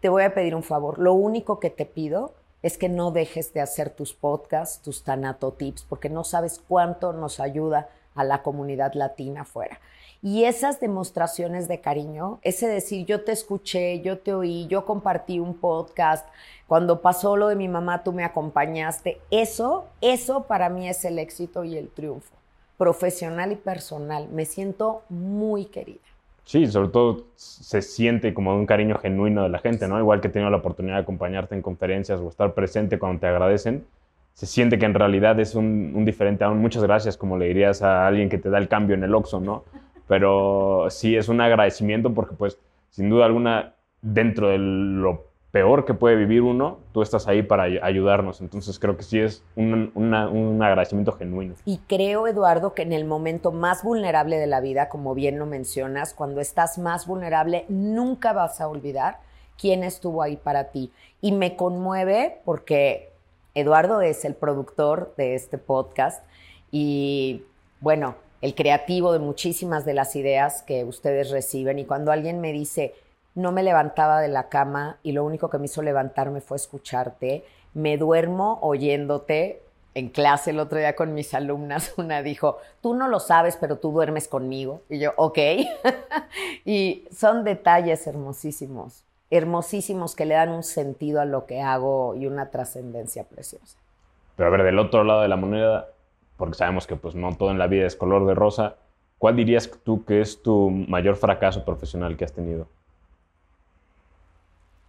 te 0.00 0.08
voy 0.08 0.24
a 0.24 0.34
pedir 0.34 0.56
un 0.56 0.64
favor. 0.64 0.98
Lo 0.98 1.12
único 1.12 1.60
que 1.60 1.70
te 1.70 1.86
pido 1.86 2.34
es 2.62 2.78
que 2.78 2.88
no 2.88 3.10
dejes 3.10 3.52
de 3.52 3.60
hacer 3.60 3.90
tus 3.90 4.12
podcasts, 4.12 4.82
tus 4.82 5.04
Tanato 5.04 5.52
Tips, 5.52 5.84
porque 5.88 6.08
no 6.08 6.24
sabes 6.24 6.60
cuánto 6.66 7.12
nos 7.12 7.40
ayuda 7.40 7.88
a 8.14 8.24
la 8.24 8.42
comunidad 8.42 8.94
latina 8.94 9.42
afuera. 9.42 9.80
Y 10.20 10.44
esas 10.44 10.80
demostraciones 10.80 11.68
de 11.68 11.80
cariño, 11.80 12.40
ese 12.42 12.66
decir, 12.66 13.06
yo 13.06 13.22
te 13.22 13.30
escuché, 13.30 14.00
yo 14.00 14.18
te 14.18 14.34
oí, 14.34 14.66
yo 14.66 14.84
compartí 14.84 15.38
un 15.38 15.54
podcast, 15.54 16.26
cuando 16.66 17.00
pasó 17.00 17.36
lo 17.36 17.46
de 17.46 17.54
mi 17.54 17.68
mamá, 17.68 18.02
tú 18.02 18.12
me 18.12 18.24
acompañaste, 18.24 19.20
eso, 19.30 19.86
eso 20.00 20.44
para 20.44 20.68
mí 20.68 20.88
es 20.88 21.04
el 21.04 21.20
éxito 21.20 21.62
y 21.62 21.76
el 21.76 21.88
triunfo, 21.88 22.34
profesional 22.76 23.52
y 23.52 23.56
personal. 23.56 24.28
Me 24.28 24.44
siento 24.44 25.02
muy 25.08 25.66
querida. 25.66 26.00
Sí, 26.48 26.66
sobre 26.66 26.88
todo 26.88 27.26
se 27.34 27.82
siente 27.82 28.32
como 28.32 28.56
un 28.56 28.64
cariño 28.64 28.96
genuino 28.96 29.42
de 29.42 29.50
la 29.50 29.58
gente, 29.58 29.86
¿no? 29.86 29.98
Igual 29.98 30.22
que 30.22 30.28
he 30.28 30.30
tenido 30.30 30.50
la 30.50 30.56
oportunidad 30.56 30.94
de 30.94 31.02
acompañarte 31.02 31.54
en 31.54 31.60
conferencias 31.60 32.20
o 32.20 32.28
estar 32.30 32.54
presente 32.54 32.98
cuando 32.98 33.20
te 33.20 33.26
agradecen, 33.26 33.84
se 34.32 34.46
siente 34.46 34.78
que 34.78 34.86
en 34.86 34.94
realidad 34.94 35.38
es 35.40 35.54
un, 35.54 35.92
un 35.94 36.06
diferente 36.06 36.44
aún. 36.44 36.58
Muchas 36.58 36.82
gracias, 36.82 37.18
como 37.18 37.36
le 37.36 37.48
dirías 37.48 37.82
a 37.82 38.06
alguien 38.06 38.30
que 38.30 38.38
te 38.38 38.48
da 38.48 38.56
el 38.56 38.66
cambio 38.66 38.96
en 38.96 39.04
el 39.04 39.14
Oxxo, 39.14 39.40
¿no? 39.40 39.64
Pero 40.06 40.86
sí 40.88 41.16
es 41.16 41.28
un 41.28 41.42
agradecimiento 41.42 42.14
porque, 42.14 42.34
pues, 42.34 42.58
sin 42.88 43.10
duda 43.10 43.26
alguna, 43.26 43.74
dentro 44.00 44.48
de 44.48 44.56
lo 44.56 45.26
peor 45.50 45.84
que 45.84 45.94
puede 45.94 46.16
vivir 46.16 46.42
uno, 46.42 46.78
tú 46.92 47.02
estás 47.02 47.26
ahí 47.26 47.42
para 47.42 47.64
ayudarnos. 47.64 48.40
Entonces 48.40 48.78
creo 48.78 48.96
que 48.96 49.02
sí 49.02 49.18
es 49.18 49.42
un, 49.56 49.90
un, 49.94 50.62
agradecimiento 50.62 51.12
genuino. 51.12 51.54
Y 51.64 51.78
creo, 51.86 52.26
Eduardo, 52.26 52.74
que 52.74 52.82
en 52.82 52.92
el 52.92 53.04
momento 53.04 53.50
más 53.50 53.82
vulnerable 53.82 54.36
de 54.36 54.46
la 54.46 54.60
vida, 54.60 54.88
como 54.88 55.14
bien 55.14 55.38
lo 55.38 55.46
mencionas, 55.46 56.12
cuando 56.12 56.40
estás 56.40 56.78
más 56.78 57.06
vulnerable, 57.06 57.64
nunca 57.68 58.32
vas 58.32 58.60
a 58.60 58.68
olvidar 58.68 59.20
quién 59.58 59.84
estuvo 59.84 60.22
ahí 60.22 60.36
para 60.36 60.64
ti. 60.64 60.92
Y 61.20 61.32
me 61.32 61.56
conmueve 61.56 62.40
porque 62.44 63.12
Eduardo 63.54 64.02
es 64.02 64.24
el 64.24 64.34
productor 64.34 65.14
de 65.16 65.34
este 65.34 65.56
podcast 65.56 66.22
y, 66.70 67.42
bueno, 67.80 68.16
el 68.40 68.54
creativo 68.54 69.12
de 69.12 69.18
muchísimas 69.18 69.84
de 69.84 69.94
las 69.94 70.14
ideas 70.14 70.62
que 70.62 70.84
ustedes 70.84 71.30
reciben. 71.30 71.78
Y 71.78 71.86
cuando 71.86 72.12
alguien 72.12 72.40
me 72.40 72.52
dice, 72.52 72.94
no 73.38 73.52
me 73.52 73.62
levantaba 73.62 74.20
de 74.20 74.28
la 74.28 74.48
cama 74.48 74.98
y 75.04 75.12
lo 75.12 75.24
único 75.24 75.48
que 75.48 75.58
me 75.58 75.66
hizo 75.66 75.80
levantarme 75.80 76.40
fue 76.40 76.56
escucharte, 76.56 77.44
me 77.72 77.96
duermo 77.96 78.58
oyéndote. 78.62 79.62
En 79.94 80.10
clase 80.10 80.50
el 80.50 80.60
otro 80.60 80.78
día 80.78 80.94
con 80.94 81.14
mis 81.14 81.34
alumnas, 81.34 81.94
una 81.96 82.22
dijo, 82.22 82.58
tú 82.82 82.94
no 82.94 83.08
lo 83.08 83.20
sabes, 83.20 83.56
pero 83.56 83.76
tú 83.76 83.92
duermes 83.92 84.28
conmigo. 84.28 84.82
Y 84.88 84.98
yo, 84.98 85.12
ok. 85.16 85.38
y 86.64 87.06
son 87.12 87.44
detalles 87.44 88.06
hermosísimos, 88.06 89.04
hermosísimos 89.30 90.16
que 90.16 90.26
le 90.26 90.34
dan 90.34 90.50
un 90.50 90.64
sentido 90.64 91.20
a 91.20 91.24
lo 91.24 91.46
que 91.46 91.62
hago 91.62 92.16
y 92.16 92.26
una 92.26 92.50
trascendencia 92.50 93.24
preciosa. 93.24 93.78
Pero 94.36 94.48
a 94.48 94.50
ver, 94.50 94.64
del 94.64 94.78
otro 94.78 95.04
lado 95.04 95.22
de 95.22 95.28
la 95.28 95.36
moneda, 95.36 95.88
porque 96.36 96.54
sabemos 96.54 96.86
que 96.86 96.96
pues 96.96 97.14
no 97.14 97.36
todo 97.36 97.50
en 97.50 97.58
la 97.58 97.68
vida 97.68 97.86
es 97.86 97.96
color 97.96 98.26
de 98.26 98.34
rosa, 98.34 98.76
¿cuál 99.18 99.36
dirías 99.36 99.70
tú 99.84 100.04
que 100.04 100.20
es 100.20 100.42
tu 100.42 100.70
mayor 100.70 101.16
fracaso 101.16 101.64
profesional 101.64 102.16
que 102.16 102.24
has 102.24 102.32
tenido? 102.32 102.68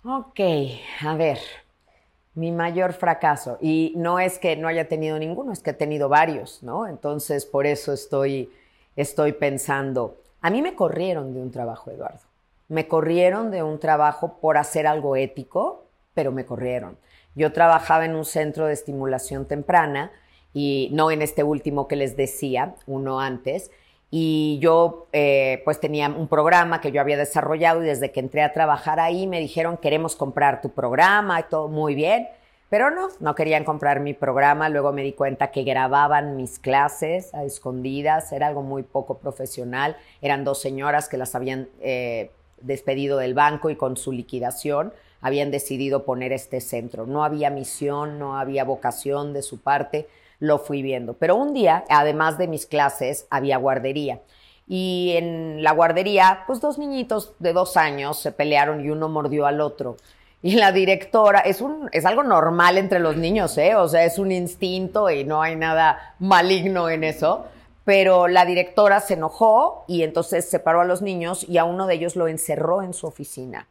Ok, 0.06 0.40
a 1.02 1.16
ver, 1.16 1.40
mi 2.34 2.54
mayor 2.54 2.94
fracaso, 2.94 3.58
y 3.60 3.92
no 3.98 4.20
es 4.20 4.40
que 4.40 4.56
no 4.56 4.70
haya 4.70 4.88
tenido 4.88 5.20
ninguno, 5.20 5.52
es 5.52 5.60
que 5.60 5.72
he 5.72 5.74
tenido 5.74 6.08
varios, 6.08 6.64
¿no? 6.64 6.88
Entonces, 6.88 7.46
por 7.46 7.68
eso 7.68 7.92
estoy, 7.92 8.50
estoy 8.96 9.34
pensando, 9.34 10.16
a 10.40 10.50
mí 10.52 10.62
me 10.62 10.74
corrieron 10.74 11.34
de 11.34 11.42
un 11.42 11.52
trabajo, 11.52 11.92
Eduardo, 11.92 12.22
me 12.70 12.88
corrieron 12.88 13.52
de 13.52 13.62
un 13.62 13.78
trabajo 13.78 14.38
por 14.40 14.58
hacer 14.58 14.88
algo 14.88 15.18
ético, 15.18 15.84
pero 16.14 16.32
me 16.32 16.46
corrieron. 16.46 16.98
Yo 17.36 17.52
trabajaba 17.52 18.06
en 18.06 18.16
un 18.16 18.24
centro 18.24 18.68
de 18.68 18.74
estimulación 18.74 19.48
temprana, 19.48 20.14
y 20.54 20.90
no 20.94 21.12
en 21.12 21.22
este 21.22 21.44
último 21.44 21.90
que 21.90 21.98
les 21.98 22.16
decía, 22.16 22.76
uno 22.88 23.20
antes. 23.20 23.70
Y 24.12 24.58
yo 24.60 25.08
eh, 25.14 25.62
pues 25.66 25.80
tenía 25.80 26.10
un 26.10 26.28
programa 26.28 26.82
que 26.82 26.92
yo 26.92 27.00
había 27.00 27.18
desarrollado 27.18 27.84
y 27.84 27.86
desde 27.86 28.12
que 28.12 28.20
entré 28.20 28.42
a 28.42 28.54
trabajar 28.54 29.00
ahí 29.00 29.28
me 29.28 29.40
dijeron 29.40 29.78
queremos 29.78 30.16
comprar 30.16 30.62
tu 30.62 30.70
programa 30.70 31.40
y 31.40 31.44
todo 31.44 31.68
muy 31.68 31.94
bien, 31.94 32.28
pero 32.70 32.90
no, 32.90 33.10
no 33.20 33.36
querían 33.36 33.64
comprar 33.64 34.00
mi 34.00 34.14
programa. 34.14 34.70
Luego 34.70 34.92
me 34.94 35.04
di 35.04 35.14
cuenta 35.14 35.52
que 35.52 35.64
grababan 35.64 36.36
mis 36.36 36.58
clases 36.58 37.34
a 37.36 37.44
escondidas, 37.44 38.32
era 38.32 38.48
algo 38.48 38.64
muy 38.64 38.84
poco 38.84 39.20
profesional. 39.20 39.96
Eran 40.22 40.44
dos 40.44 40.60
señoras 40.60 41.08
que 41.08 41.18
las 41.18 41.36
habían 41.36 41.68
eh, 41.82 42.32
despedido 42.62 43.18
del 43.18 43.34
banco 43.34 43.70
y 43.70 43.76
con 43.76 43.96
su 43.98 44.12
liquidación 44.12 44.94
habían 45.22 45.52
decidido 45.52 46.06
poner 46.06 46.32
este 46.32 46.62
centro. 46.62 47.06
No 47.06 47.24
había 47.24 47.50
misión, 47.50 48.20
no 48.20 48.38
había 48.40 48.64
vocación 48.64 49.34
de 49.34 49.42
su 49.42 49.60
parte 49.60 50.08
lo 50.40 50.58
fui 50.60 50.82
viendo. 50.82 51.14
Pero 51.14 51.36
un 51.36 51.54
día, 51.54 51.84
además 51.90 52.38
de 52.38 52.48
mis 52.48 52.66
clases, 52.66 53.28
había 53.30 53.58
guardería. 53.58 54.22
Y 54.68 55.14
en 55.16 55.64
la 55.64 55.72
guardería, 55.72 56.44
pues 56.46 56.62
dos 56.62 56.78
niñitos 56.78 57.34
de 57.40 57.54
dos 57.54 57.76
años 57.76 58.20
se 58.20 58.32
pelearon 58.32 58.86
y 58.86 58.90
uno 58.90 59.10
mordió 59.10 59.46
al 59.46 59.62
otro. 59.62 59.98
Y 60.42 60.56
la 60.56 60.72
directora, 60.72 61.40
es, 61.40 61.60
un, 61.60 61.90
es 61.92 62.06
algo 62.06 62.24
normal 62.24 62.78
entre 62.78 63.00
los 63.00 63.18
niños, 63.18 63.58
¿eh? 63.58 63.76
O 63.76 63.88
sea, 63.88 64.06
es 64.06 64.20
un 64.20 64.32
instinto 64.32 65.10
y 65.10 65.26
no 65.26 65.42
hay 65.42 65.56
nada 65.56 66.16
maligno 66.20 66.90
en 66.90 67.04
eso. 67.04 67.46
Pero 67.84 68.28
la 68.28 68.46
directora 68.46 69.00
se 69.02 69.16
enojó 69.16 69.84
y 69.88 70.04
entonces 70.04 70.50
separó 70.50 70.82
a 70.82 70.86
los 70.86 71.02
niños 71.02 71.44
y 71.50 71.58
a 71.58 71.66
uno 71.66 71.88
de 71.88 71.96
ellos 71.96 72.16
lo 72.16 72.28
encerró 72.28 72.84
en 72.84 72.94
su 72.94 73.08
oficina. 73.08 73.68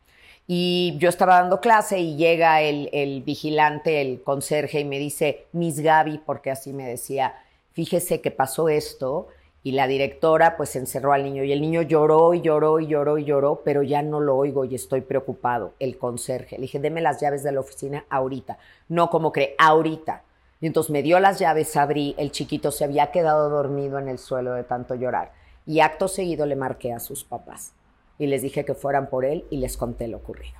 Y 0.51 0.97
yo 0.97 1.11
estaba 1.11 1.41
dando 1.41 1.61
clase 1.61 1.99
y 1.99 2.17
llega 2.17 2.63
el, 2.63 3.23
vigilante, 3.23 4.01
el 4.01 4.23
conserje, 4.23 4.81
y 4.81 4.85
me 4.87 4.99
dice, 4.99 5.47
Miss 5.53 5.81
Gaby, 5.81 6.23
porque 6.25 6.51
así 6.51 6.73
me 6.73 6.89
decía, 6.89 7.35
fíjese 7.73 8.23
que 8.23 8.31
pasó 8.31 8.71
esto. 8.71 9.29
Y 9.63 9.73
la 9.73 9.87
directora 9.87 10.57
pues 10.57 10.75
encerró 10.77 11.13
al 11.13 11.25
niño 11.25 11.45
y 11.45 11.53
el 11.53 11.61
niño 11.61 11.83
lloró 11.83 12.33
y 12.33 12.41
lloró 12.41 12.81
y 12.81 12.87
lloró 12.87 13.19
y 13.19 13.25
lloró, 13.25 13.61
pero 13.63 13.83
ya 13.83 14.01
no 14.01 14.21
lo 14.21 14.37
oigo 14.37 14.65
y 14.65 14.75
estoy 14.75 15.03
preocupado. 15.03 15.75
El 15.81 15.99
conserje. 15.99 16.57
Le 16.57 16.63
dije, 16.63 16.79
deme 16.79 17.03
las 17.03 17.21
llaves 17.21 17.43
de 17.43 17.53
la 17.53 17.61
oficina 17.61 18.07
ahorita. 18.09 18.57
No 18.89 19.11
como 19.11 19.33
cree, 19.33 19.55
ahorita. 19.59 20.23
Y 20.63 20.67
entonces 20.67 20.91
me 20.91 21.03
dio 21.03 21.21
las 21.21 21.39
llaves, 21.39 21.77
abrí, 21.77 22.15
el 22.17 22.33
chiquito 22.33 22.71
se 22.71 22.85
había 22.85 23.11
quedado 23.11 23.51
dormido 23.51 23.99
en 23.99 24.09
el 24.09 24.19
suelo 24.19 24.55
de 24.55 24.65
tanto 24.65 24.95
llorar. 24.95 25.33
Y 25.67 25.81
acto 25.81 26.09
seguido 26.09 26.47
le 26.47 26.57
marqué 26.57 26.95
a 26.95 27.01
sus 27.01 27.25
papás 27.25 27.75
y 28.19 28.27
les 28.27 28.43
dije 28.43 28.65
que 28.65 28.75
fueran 28.75 29.09
por 29.09 29.25
él 29.25 29.45
y 29.51 29.59
les 29.59 29.77
conté 29.77 30.09
lo 30.09 30.19
ocurrido. 30.19 30.59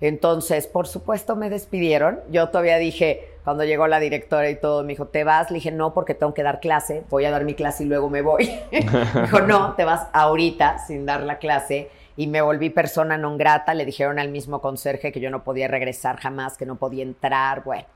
Entonces, 0.00 0.66
por 0.66 0.86
supuesto, 0.86 1.36
me 1.36 1.48
despidieron. 1.48 2.20
Yo 2.30 2.48
todavía 2.50 2.76
dije, 2.76 3.30
cuando 3.44 3.64
llegó 3.64 3.86
la 3.86 3.98
directora 3.98 4.50
y 4.50 4.56
todo, 4.56 4.82
me 4.82 4.90
dijo, 4.90 5.06
¿te 5.06 5.24
vas? 5.24 5.50
Le 5.50 5.54
dije, 5.54 5.70
no, 5.70 5.94
porque 5.94 6.14
tengo 6.14 6.34
que 6.34 6.42
dar 6.42 6.60
clase, 6.60 7.04
voy 7.08 7.24
a 7.24 7.30
dar 7.30 7.44
mi 7.44 7.54
clase 7.54 7.84
y 7.84 7.86
luego 7.86 8.10
me 8.10 8.20
voy. 8.20 8.50
me 8.70 8.80
dijo, 9.22 9.40
no, 9.40 9.74
te 9.74 9.84
vas 9.84 10.08
ahorita 10.12 10.78
sin 10.86 11.06
dar 11.06 11.22
la 11.22 11.38
clase. 11.38 11.88
Y 12.18 12.26
me 12.26 12.42
volví 12.42 12.70
persona 12.70 13.16
non 13.16 13.38
grata. 13.38 13.72
Le 13.74 13.84
dijeron 13.84 14.18
al 14.18 14.30
mismo 14.30 14.60
conserje 14.60 15.12
que 15.12 15.20
yo 15.20 15.30
no 15.30 15.44
podía 15.44 15.68
regresar 15.68 16.16
jamás, 16.16 16.56
que 16.56 16.66
no 16.66 16.76
podía 16.76 17.02
entrar. 17.02 17.62
Bueno, 17.64 17.86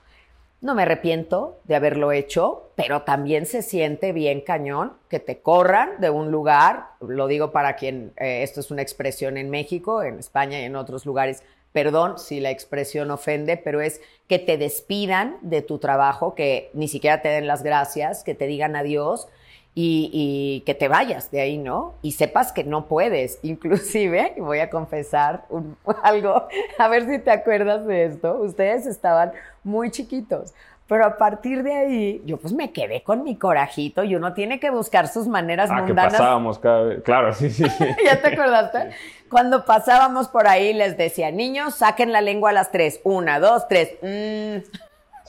no 0.60 0.74
me 0.74 0.82
arrepiento 0.82 1.58
de 1.64 1.74
haberlo 1.74 2.12
hecho, 2.12 2.70
pero 2.76 3.02
también 3.02 3.46
se 3.46 3.62
siente 3.62 4.12
bien 4.12 4.42
cañón 4.42 4.92
que 5.08 5.18
te 5.18 5.40
corran 5.40 6.00
de 6.00 6.10
un 6.10 6.30
lugar, 6.30 6.88
lo 7.00 7.26
digo 7.26 7.50
para 7.50 7.76
quien 7.76 8.12
eh, 8.16 8.42
esto 8.42 8.60
es 8.60 8.70
una 8.70 8.82
expresión 8.82 9.36
en 9.38 9.48
México, 9.48 10.02
en 10.02 10.18
España 10.18 10.60
y 10.60 10.64
en 10.64 10.76
otros 10.76 11.06
lugares, 11.06 11.42
perdón 11.72 12.18
si 12.18 12.40
la 12.40 12.50
expresión 12.50 13.10
ofende, 13.10 13.56
pero 13.56 13.80
es 13.80 14.00
que 14.28 14.38
te 14.38 14.58
despidan 14.58 15.38
de 15.40 15.62
tu 15.62 15.78
trabajo, 15.78 16.34
que 16.34 16.70
ni 16.74 16.88
siquiera 16.88 17.22
te 17.22 17.28
den 17.28 17.46
las 17.46 17.62
gracias, 17.62 18.22
que 18.22 18.34
te 18.34 18.46
digan 18.46 18.76
adiós 18.76 19.28
y, 19.74 20.62
que 20.66 20.74
te 20.74 20.88
vayas 20.88 21.30
de 21.30 21.40
ahí, 21.40 21.56
¿no? 21.56 21.94
Y 22.02 22.12
sepas 22.12 22.52
que 22.52 22.64
no 22.64 22.86
puedes. 22.86 23.38
Inclusive, 23.42 24.34
voy 24.38 24.60
a 24.60 24.70
confesar 24.70 25.44
algo, 26.02 26.48
a 26.78 26.88
ver 26.88 27.06
si 27.06 27.18
te 27.18 27.30
acuerdas 27.30 27.86
de 27.86 28.06
esto, 28.06 28.38
ustedes 28.40 28.86
estaban 28.86 29.32
muy 29.64 29.90
chiquitos. 29.90 30.52
Pero 30.88 31.06
a 31.06 31.16
partir 31.16 31.62
de 31.62 31.72
ahí, 31.72 32.22
yo 32.24 32.36
pues 32.36 32.52
me 32.52 32.72
quedé 32.72 33.04
con 33.04 33.22
mi 33.22 33.36
corajito 33.36 34.02
y 34.02 34.16
uno 34.16 34.34
tiene 34.34 34.58
que 34.58 34.70
buscar 34.70 35.06
sus 35.06 35.28
maneras 35.28 35.70
ah, 35.70 35.82
mundanas. 35.82 36.12
que 36.12 36.18
pasábamos 36.18 36.58
cada 36.58 36.82
vez. 36.82 37.02
Claro, 37.04 37.32
sí, 37.32 37.48
sí. 37.48 37.62
¿Ya 38.04 38.20
te 38.20 38.34
acordaste? 38.34 38.90
Cuando 39.30 39.64
pasábamos 39.64 40.26
por 40.26 40.48
ahí 40.48 40.72
les 40.72 40.96
decía, 40.96 41.30
niños, 41.30 41.76
saquen 41.76 42.10
la 42.10 42.20
lengua 42.20 42.50
a 42.50 42.52
las 42.54 42.72
tres. 42.72 43.00
Una, 43.04 43.38
dos, 43.38 43.68
tres. 43.68 43.90
Mm. 44.02 44.64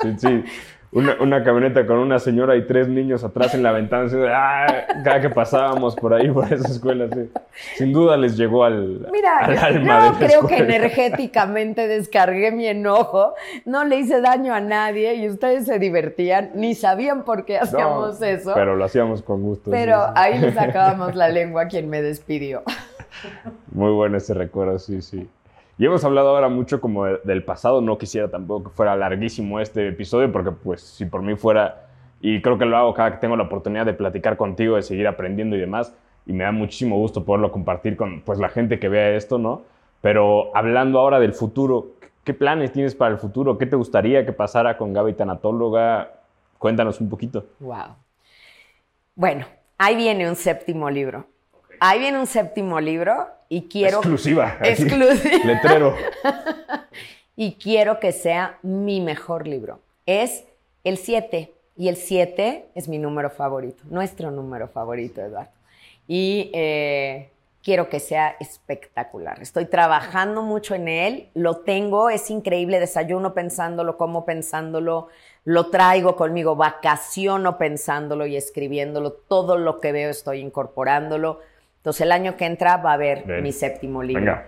Sí, 0.02 0.16
sí 0.18 0.44
una, 0.92 1.44
camioneta 1.44 1.86
con 1.86 2.00
una 2.00 2.20
señora 2.20 2.56
y 2.58 2.68
tres 2.68 2.90
niños 2.90 3.24
atrás 3.24 3.56
en 3.56 3.64
la 3.64 3.72
ventana. 3.72 4.10
Ah, 4.34 4.88
cada 5.04 5.22
que 5.22 5.30
pasábamos 5.30 5.96
por 5.96 6.14
ahí, 6.14 6.30
por 6.30 6.52
esa 6.52 6.68
escuela, 6.68 7.08
sin 7.76 7.94
duda 7.94 8.18
les 8.18 8.36
llegó 8.36 8.66
al, 8.66 9.08
Mira, 9.12 9.38
alma. 9.40 10.08
Yo 10.08 10.28
creo 10.28 10.48
que 10.48 10.58
energéticamente 10.58 11.88
descargué 11.88 12.52
mi 12.52 12.68
enojo, 12.68 13.34
no 13.66 13.86
le 13.86 14.00
hice 14.00 14.20
daño 14.20 14.54
a 14.54 14.60
nadie 14.60 15.16
y 15.16 15.30
ustedes 15.30 15.66
se 15.66 15.80
divertían, 15.80 16.52
ni 16.56 16.76
sabían 16.76 17.24
por 17.24 17.46
qué 17.46 17.58
hacíamos 17.58 18.22
eso. 18.22 18.52
Pero 18.54 18.76
lo 18.76 18.84
hacíamos 18.84 19.22
con 19.22 19.42
gusto. 19.42 19.72
Pero 19.72 20.12
ahí 20.16 20.40
le 20.40 20.52
sacábamos 20.52 21.16
la 21.16 21.30
lengua 21.30 21.64
a 21.64 21.68
quien 21.68 21.90
me 21.90 22.02
despidió. 22.02 22.64
Muy 23.72 23.92
bueno 23.92 24.18
ese 24.18 24.34
recuerdo, 24.34 24.78
sí, 24.78 25.02
sí. 25.02 25.30
Y 25.82 25.86
hemos 25.86 26.06
hablado 26.06 26.30
ahora 26.30 26.48
mucho 26.48 26.80
como 26.80 27.06
del 27.08 27.44
pasado, 27.44 27.82
no 27.82 27.98
quisiera 27.98 28.30
tampoco 28.30 28.65
que 28.65 28.70
fuera 28.70 28.96
larguísimo 28.96 29.60
este 29.60 29.88
episodio, 29.88 30.32
porque 30.32 30.52
pues 30.52 30.80
si 30.80 31.06
por 31.06 31.24
mí 31.24 31.36
fuera, 31.36 31.88
y 32.22 32.39
creo 32.44 32.60
que 32.60 32.65
lo 32.65 32.78
hago 32.78 32.94
cada 32.94 33.13
que 33.13 33.17
tengo 33.17 33.36
la 33.36 33.46
oportunidad 33.46 33.88
de 33.88 33.96
platicar 33.96 34.38
contigo, 34.38 34.76
de 34.76 34.84
seguir 34.84 35.08
aprendiendo 35.08 35.56
y 35.56 35.60
demás, 35.60 35.96
y 36.28 36.34
me 36.34 36.44
da 36.44 36.52
muchísimo 36.52 36.98
gusto 36.98 37.26
poderlo 37.26 37.52
compartir 37.52 37.98
con 37.98 38.22
pues 38.22 38.38
la 38.38 38.50
gente 38.50 38.78
que 38.78 38.89
vea 38.89 39.15
esto, 39.15 39.39
¿no? 39.39 39.63
Pero 40.02 40.56
hablando 40.56 41.00
ahora 41.00 41.20
del 41.20 41.34
futuro, 41.34 41.94
¿qué 42.24 42.36
planes 42.36 42.72
tienes 42.72 42.94
para 42.94 43.13
el 43.15 43.17
futuro? 43.17 43.58
¿Qué 43.58 43.65
te 43.65 43.76
gustaría 43.76 44.24
que 44.24 44.34
pasara 44.34 44.78
con 44.78 44.94
Gaby 44.94 45.13
Tanatóloga? 45.13 46.12
Cuéntanos 46.60 47.02
un 47.02 47.10
poquito. 47.10 47.48
Wow. 47.60 47.96
Bueno, 49.15 49.48
ahí 49.80 49.96
viene 49.96 50.30
un 50.30 50.36
séptimo 50.36 50.91
libro. 50.91 51.26
Ahí 51.80 51.98
viene 51.98 52.20
un 52.20 52.28
séptimo 52.28 52.80
libro 52.80 53.41
y 53.52 53.64
quiero... 53.64 53.98
Exclusiva. 53.98 54.58
Exclusiva. 54.64 55.38
Letrero. 55.46 55.94
y 57.36 57.56
quiero 57.56 58.00
que 58.00 58.14
sea 58.14 58.58
mi 58.62 59.02
mejor 59.02 59.46
libro. 59.46 59.82
Es 60.06 60.46
el 60.86 60.98
7. 60.98 61.52
Y 61.76 61.90
el 61.90 61.98
7 61.98 62.68
es 62.76 62.88
mi 62.88 62.98
número 62.98 63.30
favorito, 63.30 63.84
nuestro 63.90 64.32
número 64.32 64.70
favorito, 64.70 65.20
Eduardo. 65.20 65.52
Y 66.08 66.50
eh, 66.54 67.30
quiero 67.62 67.90
que 67.90 68.00
sea 68.00 68.38
espectacular. 68.40 69.42
Estoy 69.42 69.66
trabajando 69.66 70.44
mucho 70.44 70.74
en 70.74 70.88
él, 70.88 71.28
lo 71.34 71.58
tengo, 71.58 72.10
es 72.10 72.30
increíble, 72.30 72.80
desayuno 72.80 73.34
pensándolo, 73.34 73.98
como 73.98 74.24
pensándolo, 74.24 75.10
lo 75.44 75.68
traigo 75.68 76.16
conmigo, 76.16 76.56
vacaciono 76.56 77.58
pensándolo 77.58 78.26
y 78.28 78.38
escribiéndolo, 78.38 79.12
todo 79.12 79.58
lo 79.58 79.82
que 79.82 79.92
veo 79.92 80.10
estoy 80.10 80.40
incorporándolo. 80.40 81.42
Entonces 81.82 82.02
el 82.02 82.12
año 82.12 82.38
que 82.38 82.46
entra 82.46 82.78
va 82.78 82.91
a 82.91 82.94
haber 82.94 83.26
mi 83.41 83.52
séptimo 83.52 84.04
libro. 84.04 84.39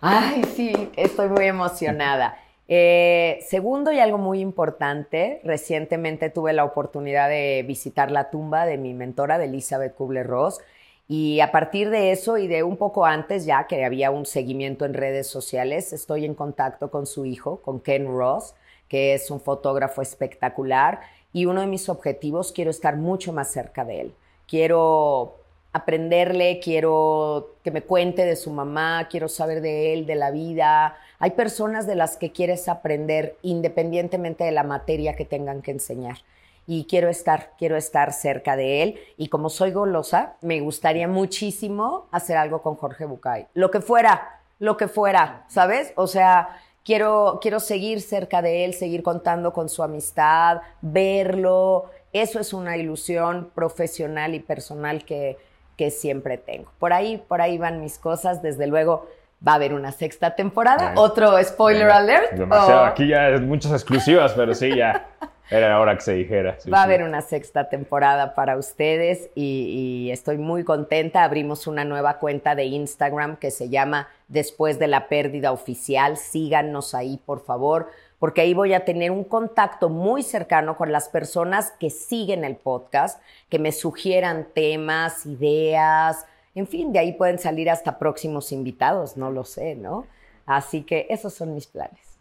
Ay, 0.00 0.42
sí, 0.56 0.90
estoy 0.96 1.28
muy 1.28 1.46
emocionada. 1.46 2.36
Eh, 2.72 3.40
segundo 3.48 3.90
y 3.90 3.98
algo 3.98 4.16
muy 4.16 4.38
importante, 4.38 5.40
recientemente 5.42 6.30
tuve 6.30 6.52
la 6.52 6.62
oportunidad 6.62 7.28
de 7.28 7.64
visitar 7.66 8.12
la 8.12 8.30
tumba 8.30 8.64
de 8.64 8.78
mi 8.78 8.94
mentora, 8.94 9.38
de 9.38 9.46
Elizabeth 9.46 9.96
Kubler-Ross, 9.96 10.60
y 11.08 11.40
a 11.40 11.50
partir 11.50 11.90
de 11.90 12.12
eso 12.12 12.38
y 12.38 12.46
de 12.46 12.62
un 12.62 12.76
poco 12.76 13.06
antes, 13.06 13.44
ya 13.44 13.66
que 13.66 13.84
había 13.84 14.12
un 14.12 14.24
seguimiento 14.24 14.84
en 14.84 14.94
redes 14.94 15.26
sociales, 15.26 15.92
estoy 15.92 16.24
en 16.24 16.36
contacto 16.36 16.92
con 16.92 17.06
su 17.06 17.26
hijo, 17.26 17.60
con 17.60 17.80
Ken 17.80 18.06
Ross, 18.06 18.54
que 18.86 19.14
es 19.14 19.32
un 19.32 19.40
fotógrafo 19.40 20.00
espectacular, 20.00 21.00
y 21.32 21.46
uno 21.46 21.62
de 21.62 21.66
mis 21.66 21.88
objetivos, 21.88 22.52
quiero 22.52 22.70
estar 22.70 22.96
mucho 22.96 23.32
más 23.32 23.50
cerca 23.50 23.84
de 23.84 24.00
él. 24.00 24.14
Quiero 24.46 25.39
aprenderle, 25.72 26.58
quiero 26.60 27.54
que 27.62 27.70
me 27.70 27.82
cuente 27.82 28.24
de 28.24 28.36
su 28.36 28.50
mamá, 28.50 29.06
quiero 29.08 29.28
saber 29.28 29.60
de 29.60 29.92
él, 29.92 30.06
de 30.06 30.16
la 30.16 30.30
vida. 30.30 30.96
Hay 31.18 31.32
personas 31.32 31.86
de 31.86 31.94
las 31.94 32.16
que 32.16 32.32
quieres 32.32 32.68
aprender 32.68 33.36
independientemente 33.42 34.44
de 34.44 34.52
la 34.52 34.64
materia 34.64 35.14
que 35.14 35.24
tengan 35.24 35.62
que 35.62 35.70
enseñar. 35.70 36.18
Y 36.66 36.84
quiero 36.84 37.08
estar, 37.08 37.52
quiero 37.58 37.76
estar 37.76 38.12
cerca 38.12 38.56
de 38.56 38.82
él. 38.82 39.00
Y 39.16 39.28
como 39.28 39.48
soy 39.48 39.72
golosa, 39.72 40.36
me 40.40 40.60
gustaría 40.60 41.08
muchísimo 41.08 42.06
hacer 42.10 42.36
algo 42.36 42.62
con 42.62 42.74
Jorge 42.74 43.04
Bucay. 43.04 43.46
Lo 43.54 43.70
que 43.70 43.80
fuera, 43.80 44.40
lo 44.58 44.76
que 44.76 44.88
fuera, 44.88 45.44
¿sabes? 45.48 45.92
O 45.96 46.06
sea, 46.06 46.60
quiero, 46.84 47.38
quiero 47.40 47.60
seguir 47.60 48.00
cerca 48.00 48.42
de 48.42 48.64
él, 48.64 48.74
seguir 48.74 49.02
contando 49.02 49.52
con 49.52 49.68
su 49.68 49.82
amistad, 49.82 50.58
verlo. 50.80 51.90
Eso 52.12 52.40
es 52.40 52.52
una 52.52 52.76
ilusión 52.76 53.50
profesional 53.54 54.34
y 54.34 54.40
personal 54.40 55.04
que, 55.04 55.38
que 55.80 55.90
siempre 55.90 56.36
tengo. 56.36 56.70
Por 56.78 56.92
ahí, 56.92 57.24
por 57.26 57.40
ahí 57.40 57.56
van 57.56 57.80
mis 57.80 57.96
cosas. 57.96 58.42
Desde 58.42 58.66
luego, 58.66 59.08
va 59.46 59.52
a 59.52 59.54
haber 59.54 59.72
una 59.72 59.92
sexta 59.92 60.36
temporada. 60.36 60.92
Otro 60.94 61.42
spoiler 61.42 61.88
alert. 61.88 62.32
Demasiado. 62.32 62.84
Aquí 62.84 63.08
ya 63.08 63.30
es 63.30 63.40
muchas 63.40 63.72
exclusivas, 63.72 64.34
pero 64.34 64.52
sí, 64.52 64.76
ya 64.76 65.06
era 65.50 65.80
hora 65.80 65.94
que 65.94 66.02
se 66.02 66.12
dijera. 66.12 66.58
va 66.70 66.80
a 66.80 66.82
haber 66.82 67.02
una 67.02 67.22
sexta 67.22 67.70
temporada 67.70 68.34
para 68.34 68.58
ustedes 68.58 69.30
y, 69.34 70.04
y, 70.04 70.10
estoy 70.10 70.36
muy 70.36 70.64
contenta. 70.64 71.24
Abrimos 71.24 71.66
una 71.66 71.86
nueva 71.86 72.18
cuenta 72.18 72.54
de 72.54 72.64
Instagram 72.64 73.36
que 73.36 73.50
se 73.50 73.70
llama 73.70 74.08
Después 74.28 74.78
de 74.78 74.86
la 74.86 75.08
Pérdida 75.08 75.50
Oficial. 75.50 76.18
Síganos 76.18 76.94
ahí, 76.94 77.18
por 77.24 77.42
favor 77.42 77.88
porque 78.20 78.42
ahí 78.42 78.54
voy 78.54 78.74
a 78.74 78.84
tener 78.84 79.10
un 79.10 79.24
contacto 79.24 79.88
muy 79.88 80.22
cercano 80.22 80.76
con 80.76 80.92
las 80.92 81.08
personas 81.08 81.72
que 81.80 81.90
siguen 81.90 82.44
el 82.44 82.54
podcast, 82.54 83.20
que 83.48 83.58
me 83.58 83.72
sugieran 83.72 84.46
temas, 84.54 85.26
ideas, 85.26 86.26
en 86.54 86.66
fin, 86.66 86.92
de 86.92 86.98
ahí 86.98 87.12
pueden 87.12 87.38
salir 87.38 87.70
hasta 87.70 87.98
próximos 87.98 88.52
invitados, 88.52 89.16
no 89.16 89.30
lo 89.30 89.44
sé, 89.44 89.74
¿no? 89.74 90.04
Así 90.46 90.82
que 90.82 91.06
esos 91.10 91.32
son 91.34 91.54
mis 91.54 91.66
planes. 91.66 92.18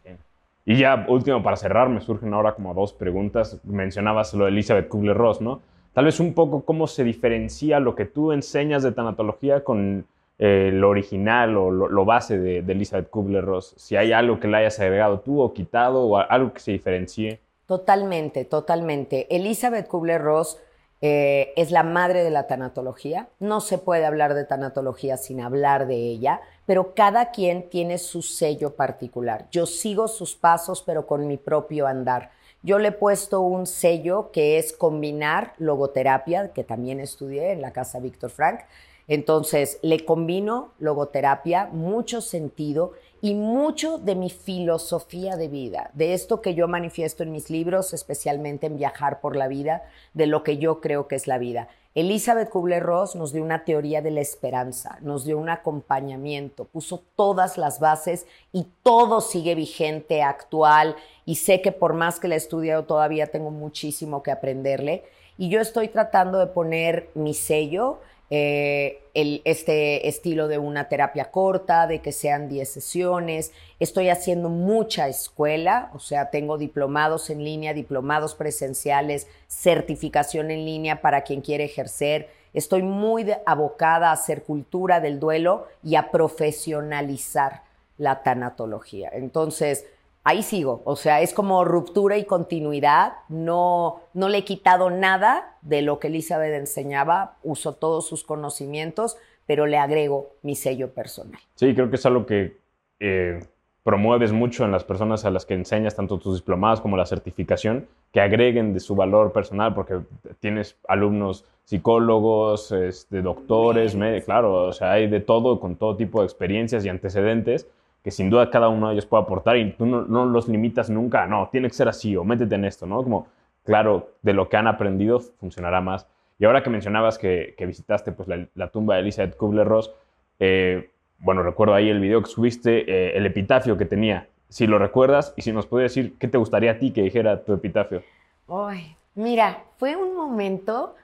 Y 0.65 0.77
ya 0.77 1.05
último, 1.07 1.41
para 1.41 1.57
cerrar, 1.57 1.89
me 1.89 1.99
surgen 1.99 2.33
ahora 2.33 2.53
como 2.53 2.73
dos 2.73 2.93
preguntas. 2.93 3.59
Mencionabas 3.63 4.33
lo 4.33 4.45
de 4.45 4.51
Elizabeth 4.51 4.87
Kubler-Ross, 4.87 5.41
¿no? 5.41 5.61
Tal 5.93 6.05
vez 6.05 6.19
un 6.19 6.33
poco 6.33 6.63
cómo 6.63 6.85
se 6.85 7.03
diferencia 7.03 7.79
lo 7.79 7.95
que 7.95 8.05
tú 8.05 8.31
enseñas 8.31 8.83
de 8.83 8.91
tanatología 8.91 9.63
con 9.63 10.05
eh, 10.39 10.71
lo 10.73 10.89
original 10.89 11.57
o 11.57 11.69
lo, 11.69 12.05
base 12.05 12.39
de, 12.39 12.59
Elizabeth 12.59 13.09
Kubler-Ross? 13.09 13.75
Si 13.77 13.95
hay 13.95 14.13
algo 14.13 14.39
que 14.39 14.47
le 14.47 14.57
hayas 14.57 14.79
agregado 14.79 15.19
tú 15.19 15.41
o 15.41 15.53
quitado 15.53 16.05
o 16.05 16.17
algo 16.17 16.53
que 16.53 16.59
se 16.59 16.71
diferencie. 16.71 17.41
Totalmente, 17.65 18.45
totalmente. 18.45 19.27
Elizabeth 19.35 19.87
Kubler-Ross 19.87 20.57
eh, 21.01 21.53
es 21.55 21.71
la 21.71 21.83
madre 21.83 22.23
de 22.23 22.29
la 22.29 22.47
tanatología. 22.47 23.29
No 23.39 23.61
se 23.61 23.77
puede 23.77 24.05
hablar 24.05 24.33
de 24.33 24.45
tanatología 24.45 25.17
sin 25.17 25.39
hablar 25.39 25.87
de 25.87 25.95
ella, 25.95 26.41
pero 26.65 26.93
cada 26.93 27.31
quien 27.31 27.69
tiene 27.69 27.97
su 27.97 28.21
sello 28.21 28.75
particular. 28.75 29.47
Yo 29.51 29.65
sigo 29.65 30.07
sus 30.07 30.35
pasos, 30.35 30.83
pero 30.85 31.05
con 31.05 31.27
mi 31.27 31.37
propio 31.37 31.87
andar. 31.87 32.31
Yo 32.61 32.77
le 32.77 32.89
he 32.89 32.91
puesto 32.91 33.39
un 33.39 33.65
sello 33.65 34.31
que 34.31 34.57
es 34.57 34.73
combinar 34.73 35.53
logoterapia, 35.57 36.51
que 36.51 36.65
también 36.65 36.99
estudié 36.99 37.53
en 37.53 37.61
la 37.61 37.71
casa 37.71 37.99
Víctor 37.99 38.31
Frank, 38.31 38.61
entonces, 39.09 39.79
le 39.81 40.05
combino 40.05 40.69
logoterapia, 40.77 41.67
mucho 41.73 42.21
sentido 42.21 42.93
y 43.21 43.33
mucho 43.33 43.97
de 43.97 44.13
mi 44.13 44.29
filosofía 44.29 45.35
de 45.35 45.47
vida, 45.47 45.89
de 45.95 46.13
esto 46.13 46.41
que 46.41 46.53
yo 46.53 46.67
manifiesto 46.67 47.23
en 47.23 47.31
mis 47.31 47.49
libros, 47.49 47.91
especialmente 47.93 48.67
en 48.67 48.77
Viajar 48.77 49.19
por 49.19 49.35
la 49.35 49.47
vida, 49.47 49.81
de 50.13 50.27
lo 50.27 50.43
que 50.43 50.59
yo 50.59 50.79
creo 50.79 51.07
que 51.07 51.15
es 51.15 51.25
la 51.25 51.39
vida. 51.39 51.69
Elizabeth 51.95 52.51
Kubler-Ross 52.51 53.15
nos 53.15 53.33
dio 53.33 53.41
una 53.41 53.65
teoría 53.65 54.03
de 54.03 54.11
la 54.11 54.21
esperanza, 54.21 54.99
nos 55.01 55.25
dio 55.25 55.39
un 55.39 55.49
acompañamiento, 55.49 56.65
puso 56.65 57.01
todas 57.15 57.57
las 57.57 57.79
bases 57.79 58.27
y 58.51 58.67
todo 58.83 59.21
sigue 59.21 59.55
vigente, 59.55 60.21
actual, 60.21 60.95
y 61.25 61.35
sé 61.35 61.63
que 61.63 61.71
por 61.71 61.95
más 61.95 62.19
que 62.19 62.27
la 62.27 62.35
he 62.35 62.37
estudiado 62.37 62.85
todavía 62.85 63.25
tengo 63.25 63.49
muchísimo 63.49 64.21
que 64.21 64.29
aprenderle. 64.29 65.03
Y 65.39 65.49
yo 65.49 65.61
estoy 65.61 65.87
tratando 65.87 66.37
de 66.37 66.47
poner 66.47 67.09
mi 67.15 67.33
sello, 67.33 67.99
eh, 68.29 69.01
este 69.13 70.07
estilo 70.07 70.47
de 70.47 70.57
una 70.57 70.87
terapia 70.87 71.31
corta, 71.31 71.87
de 71.87 71.99
que 71.99 72.11
sean 72.11 72.47
10 72.47 72.69
sesiones. 72.69 73.51
Estoy 73.79 74.09
haciendo 74.09 74.49
mucha 74.49 75.07
escuela, 75.07 75.91
o 75.93 75.99
sea, 75.99 76.29
tengo 76.29 76.57
diplomados 76.57 77.29
en 77.29 77.43
línea, 77.43 77.73
diplomados 77.73 78.35
presenciales, 78.35 79.27
certificación 79.47 80.51
en 80.51 80.65
línea 80.65 81.01
para 81.01 81.23
quien 81.23 81.41
quiere 81.41 81.65
ejercer. 81.65 82.29
Estoy 82.53 82.83
muy 82.83 83.25
abocada 83.45 84.09
a 84.09 84.13
hacer 84.13 84.43
cultura 84.43 84.99
del 84.99 85.19
duelo 85.19 85.67
y 85.83 85.95
a 85.95 86.11
profesionalizar 86.11 87.63
la 87.97 88.23
tanatología. 88.23 89.09
Entonces, 89.11 89.85
ahí 90.29 90.43
sigo. 90.43 90.81
O 90.85 90.95
sea, 90.95 91.21
es 91.21 91.33
como 91.33 91.65
ruptura 91.65 92.17
y 92.17 92.25
continuidad. 92.25 93.13
No, 93.29 94.01
no 94.13 94.29
le 94.29 94.39
he 94.39 94.43
quitado 94.43 94.89
nada 94.89 95.57
de 95.61 95.81
lo 95.81 95.99
que 95.99 96.07
Elizabeth 96.07 96.53
enseñaba. 96.53 97.37
Uso 97.43 97.73
todos 97.73 98.07
sus 98.07 98.23
conocimientos, 98.23 99.17
pero 99.45 99.65
le 99.65 99.77
agrego 99.77 100.29
mi 100.43 100.55
sello 100.55 100.93
personal. 100.93 101.39
Sí, 101.55 101.73
creo 101.73 101.89
que 101.89 101.95
es 101.95 102.05
algo 102.05 102.25
que 102.25 102.57
eh, 102.99 103.39
promueves 103.83 104.31
mucho 104.31 104.65
en 104.65 104.71
las 104.71 104.83
personas 104.83 105.25
a 105.25 105.31
las 105.31 105.45
que 105.45 105.55
enseñas, 105.55 105.95
tanto 105.95 106.19
tus 106.19 106.37
diplomados 106.37 106.79
como 106.79 106.95
la 106.95 107.07
certificación, 107.07 107.87
que 108.11 108.21
agreguen 108.21 108.73
de 108.73 108.79
su 108.79 108.95
valor 108.95 109.31
personal, 109.31 109.73
porque 109.73 109.99
tienes 110.39 110.77
alumnos 110.87 111.45
psicólogos, 111.63 112.71
este, 112.71 113.21
doctores, 113.21 113.95
claro, 114.25 114.67
o 114.67 114.73
sea, 114.73 114.91
hay 114.91 115.07
de 115.07 115.19
todo, 115.21 115.59
con 115.59 115.75
todo 115.75 115.95
tipo 115.95 116.19
de 116.19 116.25
experiencias 116.25 116.85
y 116.85 116.89
antecedentes 116.89 117.67
que 118.03 118.11
sin 118.11 118.29
duda 118.29 118.49
cada 118.49 118.69
uno 118.69 118.87
de 118.87 118.93
ellos 118.93 119.05
puede 119.05 119.23
aportar 119.23 119.57
y 119.57 119.71
tú 119.73 119.85
no, 119.85 120.25
los 120.25 120.47
limitas 120.47 120.89
nunca, 120.89 121.25
no, 121.25 121.49
tiene 121.51 121.67
que 121.67 121.73
ser 121.73 121.89
así 121.89 122.15
o 122.15 122.23
métete 122.23 122.55
en 122.55 122.65
esto, 122.65 122.85
¿no? 122.85 123.03
Como, 123.03 123.27
claro, 123.63 124.11
de 124.21 124.33
lo 124.33 124.47
que 124.49 124.57
han 124.57 124.67
aprendido 124.67 125.19
funcionará 125.19 125.81
más. 125.81 126.07
Y 126.37 126.45
ahora 126.45 126.63
que 126.63 126.69
mencionabas 126.69 127.17
que, 127.17 127.55
visitaste 127.59 128.13
pues, 128.13 128.29
la, 128.53 128.67
tumba 128.69 128.95
de 128.95 129.01
Elizabeth 129.01 129.35
Kubler-Ross, 129.35 129.93
eh, 130.39 130.89
bueno, 131.19 131.43
recuerdo 131.43 131.73
ahí 131.73 131.89
el 131.89 131.99
video 131.99 132.23
que 132.23 132.29
subiste, 132.29 132.89
eh, 132.89 133.17
el 133.17 133.25
epitafio 133.25 133.77
que 133.77 133.83
tenía, 133.83 134.29
si 134.47 134.65
lo 134.65 134.79
recuerdas 134.79 135.33
y 135.35 135.41
si 135.41 135.51
nos 135.51 135.67
puedes 135.67 135.93
decir 135.93 136.17
qué 136.17 136.29
te 136.29 136.37
gustaría 136.37 136.71
a 136.71 136.79
ti 136.79 136.91
que 136.91 137.01
dijera 137.01 137.43
tu 137.43 137.53
epitafio. 137.53 138.03
Ay, 138.47 138.95
mira, 139.15 139.63
fue 139.77 139.97
un 139.97 140.15
momento, 140.15 140.95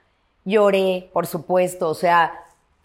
lloré, 0.46 1.10
por 1.12 1.26
supuesto, 1.26 1.90
o 1.90 1.94
sea, 1.94 2.32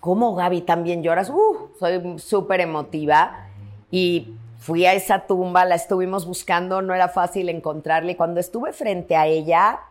como 0.02 0.36
Gaby 0.36 0.62
también 0.62 1.02
lloras, 1.02 1.30
uh, 1.30 1.70
soy 1.80 2.20
súper 2.20 2.60
emotiva 2.60 3.51
y 3.92 4.34
fui 4.58 4.86
a 4.86 4.94
esa 4.94 5.28
tumba, 5.28 5.66
la 5.66 5.76
estuvimos 5.76 6.26
buscando, 6.26 6.82
no 6.82 6.96
era 6.96 7.10
fácil 7.10 7.50
encontrarla. 7.50 8.12
Y 8.12 8.16
cuando 8.16 8.40
estuve 8.40 8.74
frente 8.74 9.16
a 9.16 9.28
ella, 9.28 9.82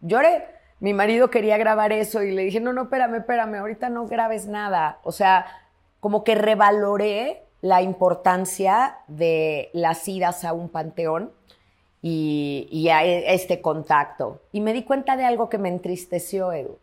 lloré. 0.00 0.46
Mi 0.80 0.92
marido 0.92 1.30
quería 1.30 1.56
grabar 1.58 1.92
eso 1.92 2.22
y 2.22 2.32
le 2.32 2.42
dije, 2.42 2.60
no, 2.60 2.72
no, 2.72 2.82
espérame, 2.82 3.16
espérame, 3.16 3.54
ahorita 3.54 3.88
no 3.88 4.06
grabes 4.06 4.46
nada. 4.46 4.98
O 5.04 5.12
sea, 5.12 5.46
como 6.00 6.24
que 6.24 6.34
revaloré 6.34 7.44
la 7.60 7.80
importancia 7.80 8.98
de 9.06 9.70
las 9.72 10.06
idas 10.08 10.44
a 10.44 10.52
un 10.52 10.68
panteón 10.68 11.32
y, 12.02 12.88
a 12.88 13.04
e, 13.04 13.34
este 13.34 13.62
contacto. 13.62 14.42
Y 14.50 14.60
me 14.60 14.72
di 14.72 14.82
cuenta 14.82 15.16
de 15.16 15.24
algo 15.24 15.48
que 15.48 15.58
me 15.58 15.68
entristeció, 15.68 16.52
Edu. 16.52 16.78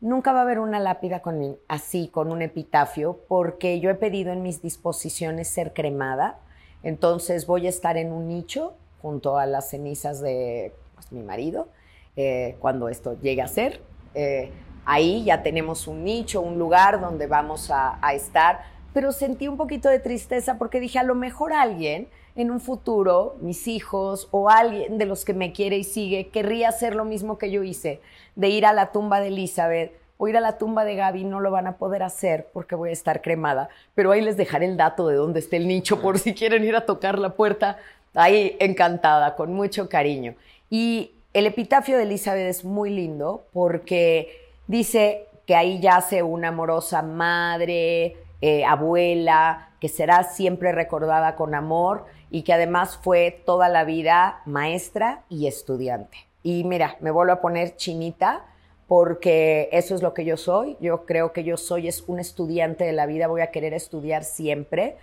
Nunca 0.00 0.32
va 0.32 0.40
a 0.40 0.42
haber 0.42 0.60
una 0.60 0.78
lápida 0.78 1.20
con, 1.22 1.56
así, 1.66 2.08
con 2.08 2.30
un 2.30 2.40
epitafio, 2.40 3.18
porque 3.26 3.80
yo 3.80 3.90
he 3.90 3.94
pedido 3.96 4.32
en 4.32 4.42
mis 4.42 4.62
disposiciones 4.62 5.48
ser 5.48 5.72
cremada. 5.72 6.38
Entonces 6.84 7.46
voy 7.46 7.66
a 7.66 7.68
estar 7.68 7.96
en 7.96 8.12
un 8.12 8.28
nicho 8.28 8.74
junto 9.02 9.38
a 9.38 9.46
las 9.46 9.70
cenizas 9.70 10.20
de 10.20 10.72
pues, 10.94 11.10
mi 11.10 11.22
marido, 11.24 11.68
eh, 12.16 12.56
cuando 12.60 12.88
esto 12.88 13.18
llegue 13.20 13.42
a 13.42 13.48
ser. 13.48 13.82
Eh, 14.14 14.52
ahí 14.84 15.24
ya 15.24 15.42
tenemos 15.42 15.88
un 15.88 16.04
nicho, 16.04 16.40
un 16.42 16.58
lugar 16.58 17.00
donde 17.00 17.26
vamos 17.26 17.70
a 17.72 17.98
estar, 18.14 18.60
pero 18.94 19.10
sentí 19.10 19.48
un 19.48 19.56
poquito 19.56 19.88
de 19.88 19.98
tristeza 19.98 20.58
porque 20.58 20.78
dije, 20.78 21.00
a 21.00 21.02
lo 21.02 21.16
mejor 21.16 21.52
alguien 21.52 22.08
en 22.38 22.52
un 22.52 22.60
futuro, 22.60 23.36
mis 23.40 23.66
hijos 23.66 24.28
o 24.30 24.48
alguien 24.48 24.96
de 24.96 25.06
los 25.06 25.24
que 25.24 25.34
me 25.34 25.52
quiere 25.52 25.76
y 25.76 25.82
sigue, 25.82 26.28
querría 26.28 26.68
hacer 26.68 26.94
lo 26.94 27.04
mismo 27.04 27.36
que 27.36 27.50
yo 27.50 27.64
hice, 27.64 28.00
de 28.36 28.48
ir 28.48 28.64
a 28.64 28.72
la 28.72 28.92
tumba 28.92 29.18
de 29.18 29.26
Elizabeth 29.26 29.92
o 30.18 30.28
ir 30.28 30.36
a 30.36 30.40
la 30.40 30.56
tumba 30.56 30.84
de 30.84 30.94
Gaby, 30.94 31.24
no 31.24 31.40
lo 31.40 31.50
van 31.50 31.66
a 31.66 31.78
poder 31.78 32.04
hacer 32.04 32.46
porque 32.52 32.76
voy 32.76 32.90
a 32.90 32.92
estar 32.92 33.22
cremada, 33.22 33.68
pero 33.96 34.12
ahí 34.12 34.20
les 34.20 34.36
dejaré 34.36 34.66
el 34.66 34.76
dato 34.76 35.08
de 35.08 35.16
dónde 35.16 35.40
está 35.40 35.56
el 35.56 35.66
nicho 35.66 36.00
por 36.00 36.20
si 36.20 36.32
quieren 36.32 36.62
ir 36.62 36.76
a 36.76 36.86
tocar 36.86 37.18
la 37.18 37.30
puerta, 37.30 37.78
ahí 38.14 38.56
encantada, 38.60 39.34
con 39.34 39.52
mucho 39.52 39.88
cariño. 39.88 40.36
Y 40.70 41.10
el 41.34 41.44
epitafio 41.44 41.96
de 41.96 42.04
Elizabeth 42.04 42.46
es 42.46 42.64
muy 42.64 42.90
lindo 42.90 43.46
porque 43.52 44.46
dice 44.68 45.26
que 45.44 45.56
ahí 45.56 45.80
yace 45.80 46.22
una 46.22 46.48
amorosa 46.48 47.02
madre, 47.02 48.16
eh, 48.40 48.64
abuela, 48.64 49.70
que 49.80 49.88
será 49.88 50.22
siempre 50.22 50.70
recordada 50.70 51.34
con 51.34 51.54
amor 51.54 52.04
y 52.30 52.42
que 52.42 52.52
además 52.52 52.98
fue 53.02 53.42
toda 53.44 53.68
la 53.68 53.84
vida 53.84 54.42
maestra 54.44 55.22
y 55.28 55.46
estudiante. 55.46 56.18
Y 56.42 56.64
mira, 56.64 56.96
me 57.00 57.10
vuelvo 57.10 57.32
a 57.32 57.40
poner 57.40 57.76
chinita 57.76 58.44
porque 58.86 59.68
eso 59.72 59.94
es 59.94 60.02
lo 60.02 60.14
que 60.14 60.24
yo 60.24 60.36
soy. 60.36 60.76
Yo 60.80 61.04
creo 61.04 61.32
que 61.32 61.44
yo 61.44 61.56
soy 61.56 61.88
es 61.88 62.04
un 62.06 62.18
estudiante 62.18 62.84
de 62.84 62.92
la 62.92 63.06
vida, 63.06 63.28
voy 63.28 63.42
a 63.42 63.50
querer 63.50 63.74
estudiar 63.74 64.24
siempre. 64.24 64.96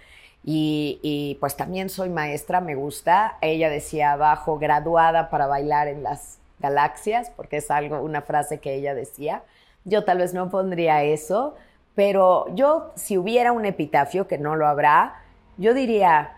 Y, 0.44 1.00
y, 1.02 1.36
pues 1.40 1.56
también 1.56 1.90
soy 1.90 2.10
maestra, 2.10 2.62
me 2.62 2.76
gusta. 2.76 3.38
Ella 3.42 3.70
decía 3.70 4.12
abajo, 4.12 4.60
graduada 4.60 5.30
para 5.30 5.48
bailar 5.48 5.88
en 5.88 6.04
las 6.04 6.40
galaxias, 6.60 7.32
porque 7.36 7.58
es 7.58 7.72
algo, 7.72 8.02
una 8.02 8.22
frase 8.22 8.60
que 8.60 8.76
ella 8.76 8.94
decía. 8.94 9.44
Yo 9.86 10.04
tal 10.04 10.20
vez 10.20 10.34
no 10.34 10.50
pondría 10.50 11.04
eso, 11.04 11.56
pero 11.96 12.46
yo, 12.56 12.92
si 12.96 13.18
hubiera 13.18 13.52
un 13.52 13.66
epitafio, 13.66 14.28
que 14.28 14.38
no 14.38 14.56
lo 14.56 14.68
habrá, 14.68 15.22
yo 15.58 15.74
diría, 15.74 16.38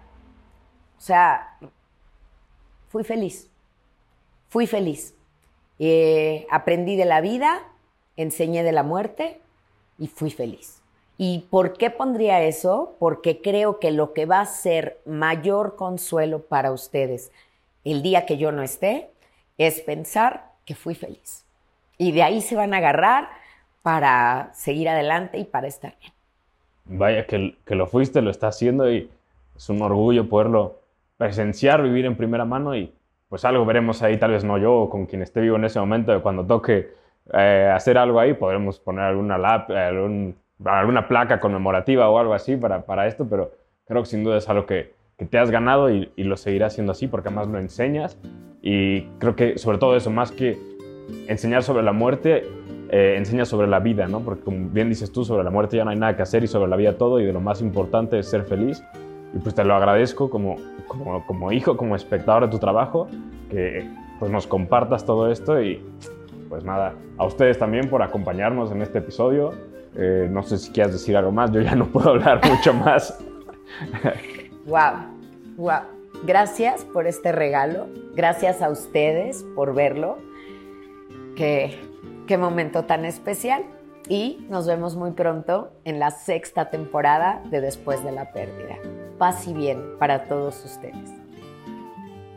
o 0.97 1.01
sea, 1.01 1.57
fui 2.89 3.03
feliz, 3.03 3.49
fui 4.49 4.67
feliz. 4.67 5.13
Eh, 5.79 6.47
aprendí 6.49 6.95
de 6.95 7.05
la 7.05 7.21
vida, 7.21 7.61
enseñé 8.15 8.63
de 8.63 8.71
la 8.71 8.83
muerte 8.83 9.39
y 9.99 10.07
fui 10.07 10.31
feliz. 10.31 10.81
¿Y 11.17 11.47
por 11.49 11.73
qué 11.77 11.89
pondría 11.89 12.41
eso? 12.43 12.95
Porque 12.99 13.41
creo 13.41 13.79
que 13.79 13.91
lo 13.91 14.13
que 14.13 14.25
va 14.25 14.39
a 14.39 14.45
ser 14.45 14.99
mayor 15.05 15.75
consuelo 15.75 16.41
para 16.43 16.71
ustedes 16.71 17.31
el 17.83 18.01
día 18.01 18.25
que 18.25 18.37
yo 18.37 18.51
no 18.51 18.63
esté 18.63 19.09
es 19.57 19.81
pensar 19.81 20.51
que 20.65 20.75
fui 20.75 20.93
feliz. 20.93 21.45
Y 21.97 22.11
de 22.11 22.21
ahí 22.23 22.41
se 22.41 22.55
van 22.55 22.73
a 22.73 22.77
agarrar 22.77 23.29
para 23.81 24.51
seguir 24.53 24.89
adelante 24.89 25.37
y 25.37 25.45
para 25.45 25.67
estar 25.67 25.95
bien. 25.99 26.11
Vaya, 26.85 27.25
que, 27.25 27.57
que 27.65 27.75
lo 27.75 27.87
fuiste, 27.87 28.21
lo 28.21 28.29
está 28.29 28.47
haciendo 28.47 28.91
y 28.91 29.09
es 29.55 29.69
un 29.69 29.81
orgullo 29.81 30.27
poderlo 30.27 30.79
presenciar, 31.17 31.81
vivir 31.81 32.05
en 32.05 32.15
primera 32.15 32.45
mano 32.45 32.75
y 32.75 32.93
pues 33.29 33.43
algo 33.43 33.65
veremos 33.65 34.01
ahí, 34.03 34.17
tal 34.17 34.31
vez 34.31 34.43
no 34.43 34.57
yo 34.57 34.73
o 34.73 34.89
con 34.89 35.05
quien 35.05 35.21
esté 35.21 35.41
vivo 35.41 35.57
en 35.57 35.65
ese 35.65 35.79
momento, 35.79 36.21
cuando 36.21 36.45
toque 36.45 36.91
eh, 37.33 37.71
hacer 37.73 37.97
algo 37.97 38.19
ahí, 38.19 38.33
podremos 38.33 38.79
poner 38.79 39.03
alguna, 39.03 39.37
lap, 39.37 39.69
alguna 39.69 41.07
placa 41.07 41.39
conmemorativa 41.39 42.09
o 42.09 42.17
algo 42.19 42.33
así 42.33 42.55
para, 42.55 42.85
para, 42.85 43.07
esto, 43.07 43.27
pero 43.29 43.51
creo 43.85 44.03
que 44.03 44.09
sin 44.09 44.23
duda 44.23 44.37
es 44.37 44.47
algo 44.47 44.65
que, 44.65 44.93
que 45.17 45.25
te 45.25 45.37
has 45.37 45.51
ganado 45.51 45.89
y, 45.89 46.11
y, 46.15 46.23
lo 46.23 46.37
seguirás 46.37 46.73
haciendo 46.73 46.93
así 46.93 47.07
porque 47.07 47.27
además 47.27 47.47
lo 47.47 47.59
enseñas 47.59 48.17
y 48.61 49.01
creo 49.19 49.35
que 49.35 49.57
sobre 49.57 49.77
todo 49.77 49.97
eso, 49.97 50.09
más 50.09 50.31
que 50.31 50.57
enseñar 51.27 51.63
sobre 51.63 51.83
la 51.83 51.91
muerte, 51.91 52.43
eh, 52.89 53.15
enseñas 53.17 53.49
sobre 53.49 53.67
la 53.67 53.79
vida, 53.79 54.07
¿no? 54.07 54.21
Porque 54.21 54.43
como 54.43 54.69
bien 54.69 54.87
dices 54.87 55.11
tú, 55.11 55.25
sobre 55.25 55.43
la 55.43 55.49
muerte 55.49 55.75
ya 55.75 55.83
no 55.83 55.91
hay 55.91 55.97
nada 55.97 56.15
que 56.15 56.21
hacer 56.21 56.43
y 56.43 56.47
sobre 56.47 56.69
la 56.69 56.77
vida 56.77 56.97
todo 56.97 57.19
y 57.19 57.25
de 57.25 57.33
lo 57.33 57.41
más 57.41 57.61
importante 57.61 58.19
es 58.19 58.29
ser 58.29 58.43
feliz 58.43 58.81
y 59.33 59.39
pues 59.39 59.55
te 59.55 59.63
lo 59.63 59.75
agradezco 59.75 60.29
como, 60.29 60.55
como, 60.87 61.25
como, 61.25 61.51
hijo, 61.51 61.77
como 61.77 61.95
espectador 61.95 62.45
de 62.45 62.49
tu 62.49 62.59
trabajo, 62.59 63.07
que 63.49 63.87
pues 64.19 64.31
nos 64.31 64.47
compartas 64.47 65.05
todo 65.05 65.31
esto 65.31 65.61
y 65.61 65.83
pues 66.49 66.63
nada, 66.63 66.93
a 67.17 67.25
ustedes 67.25 67.59
también 67.59 67.89
por 67.89 68.01
acompañarnos 68.01 68.71
en 68.71 68.81
este 68.81 68.99
episodio. 68.99 69.53
Eh, 69.95 70.27
no 70.29 70.43
sé 70.43 70.57
si 70.57 70.71
quieres 70.71 70.93
decir 70.93 71.17
algo 71.17 71.31
más, 71.31 71.51
yo 71.51 71.61
ya 71.61 71.75
no 71.75 71.87
puedo 71.87 72.09
hablar 72.09 72.41
mucho 72.49 72.73
más. 72.73 73.17
wow, 74.65 74.93
wow. 75.57 75.81
Gracias 76.25 76.83
por 76.85 77.05
este 77.05 77.31
regalo, 77.31 77.87
gracias 78.15 78.61
a 78.61 78.69
ustedes 78.69 79.43
por 79.55 79.75
verlo. 79.75 80.17
Qué, 81.35 81.79
qué 82.25 82.37
momento 82.37 82.85
tan 82.85 83.05
especial 83.05 83.63
y 84.09 84.47
nos 84.49 84.65
vemos 84.65 84.95
muy 84.95 85.11
pronto 85.11 85.71
en 85.83 85.99
la 85.99 86.09
sexta 86.09 86.71
temporada 86.71 87.43
de 87.51 87.61
Después 87.61 88.03
de 88.03 88.11
la 88.11 88.31
Pérdida 88.31 88.77
paz 89.17 89.47
y 89.47 89.53
bien 89.53 89.97
para 89.99 90.27
todos 90.27 90.63
ustedes. 90.63 91.09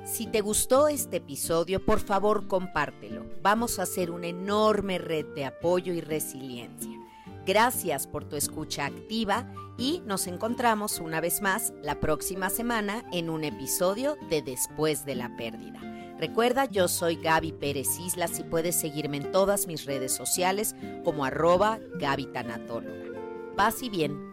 Si 0.04 0.26
te 0.26 0.40
gustó 0.40 0.88
este 0.88 1.18
episodio, 1.18 1.84
por 1.84 2.00
favor 2.00 2.48
compártelo. 2.48 3.24
Vamos 3.42 3.78
a 3.78 3.82
hacer 3.82 4.10
una 4.10 4.26
enorme 4.26 4.98
red 4.98 5.26
de 5.34 5.44
apoyo 5.44 5.92
y 5.92 6.00
resiliencia. 6.00 6.98
Gracias 7.46 8.06
por 8.06 8.24
tu 8.24 8.36
escucha 8.36 8.86
activa 8.86 9.52
y 9.78 10.02
nos 10.06 10.26
encontramos 10.26 10.98
una 10.98 11.20
vez 11.20 11.40
más 11.42 11.72
la 11.82 12.00
próxima 12.00 12.50
semana 12.50 13.04
en 13.12 13.30
un 13.30 13.44
episodio 13.44 14.16
de 14.28 14.42
Después 14.42 15.04
de 15.04 15.14
la 15.14 15.36
Pérdida. 15.36 15.80
Recuerda, 16.18 16.66
yo 16.66 16.86
soy 16.88 17.16
Gaby 17.16 17.52
Pérez 17.52 17.98
Islas 17.98 18.38
y 18.38 18.42
puedes 18.42 18.78
seguirme 18.78 19.16
en 19.16 19.32
todas 19.32 19.66
mis 19.66 19.86
redes 19.86 20.12
sociales 20.12 20.74
como 21.02 21.24
arroba 21.24 21.78
Gaby. 21.94 22.28
Paz 23.56 23.82
y 23.82 23.88
bien 23.88 24.29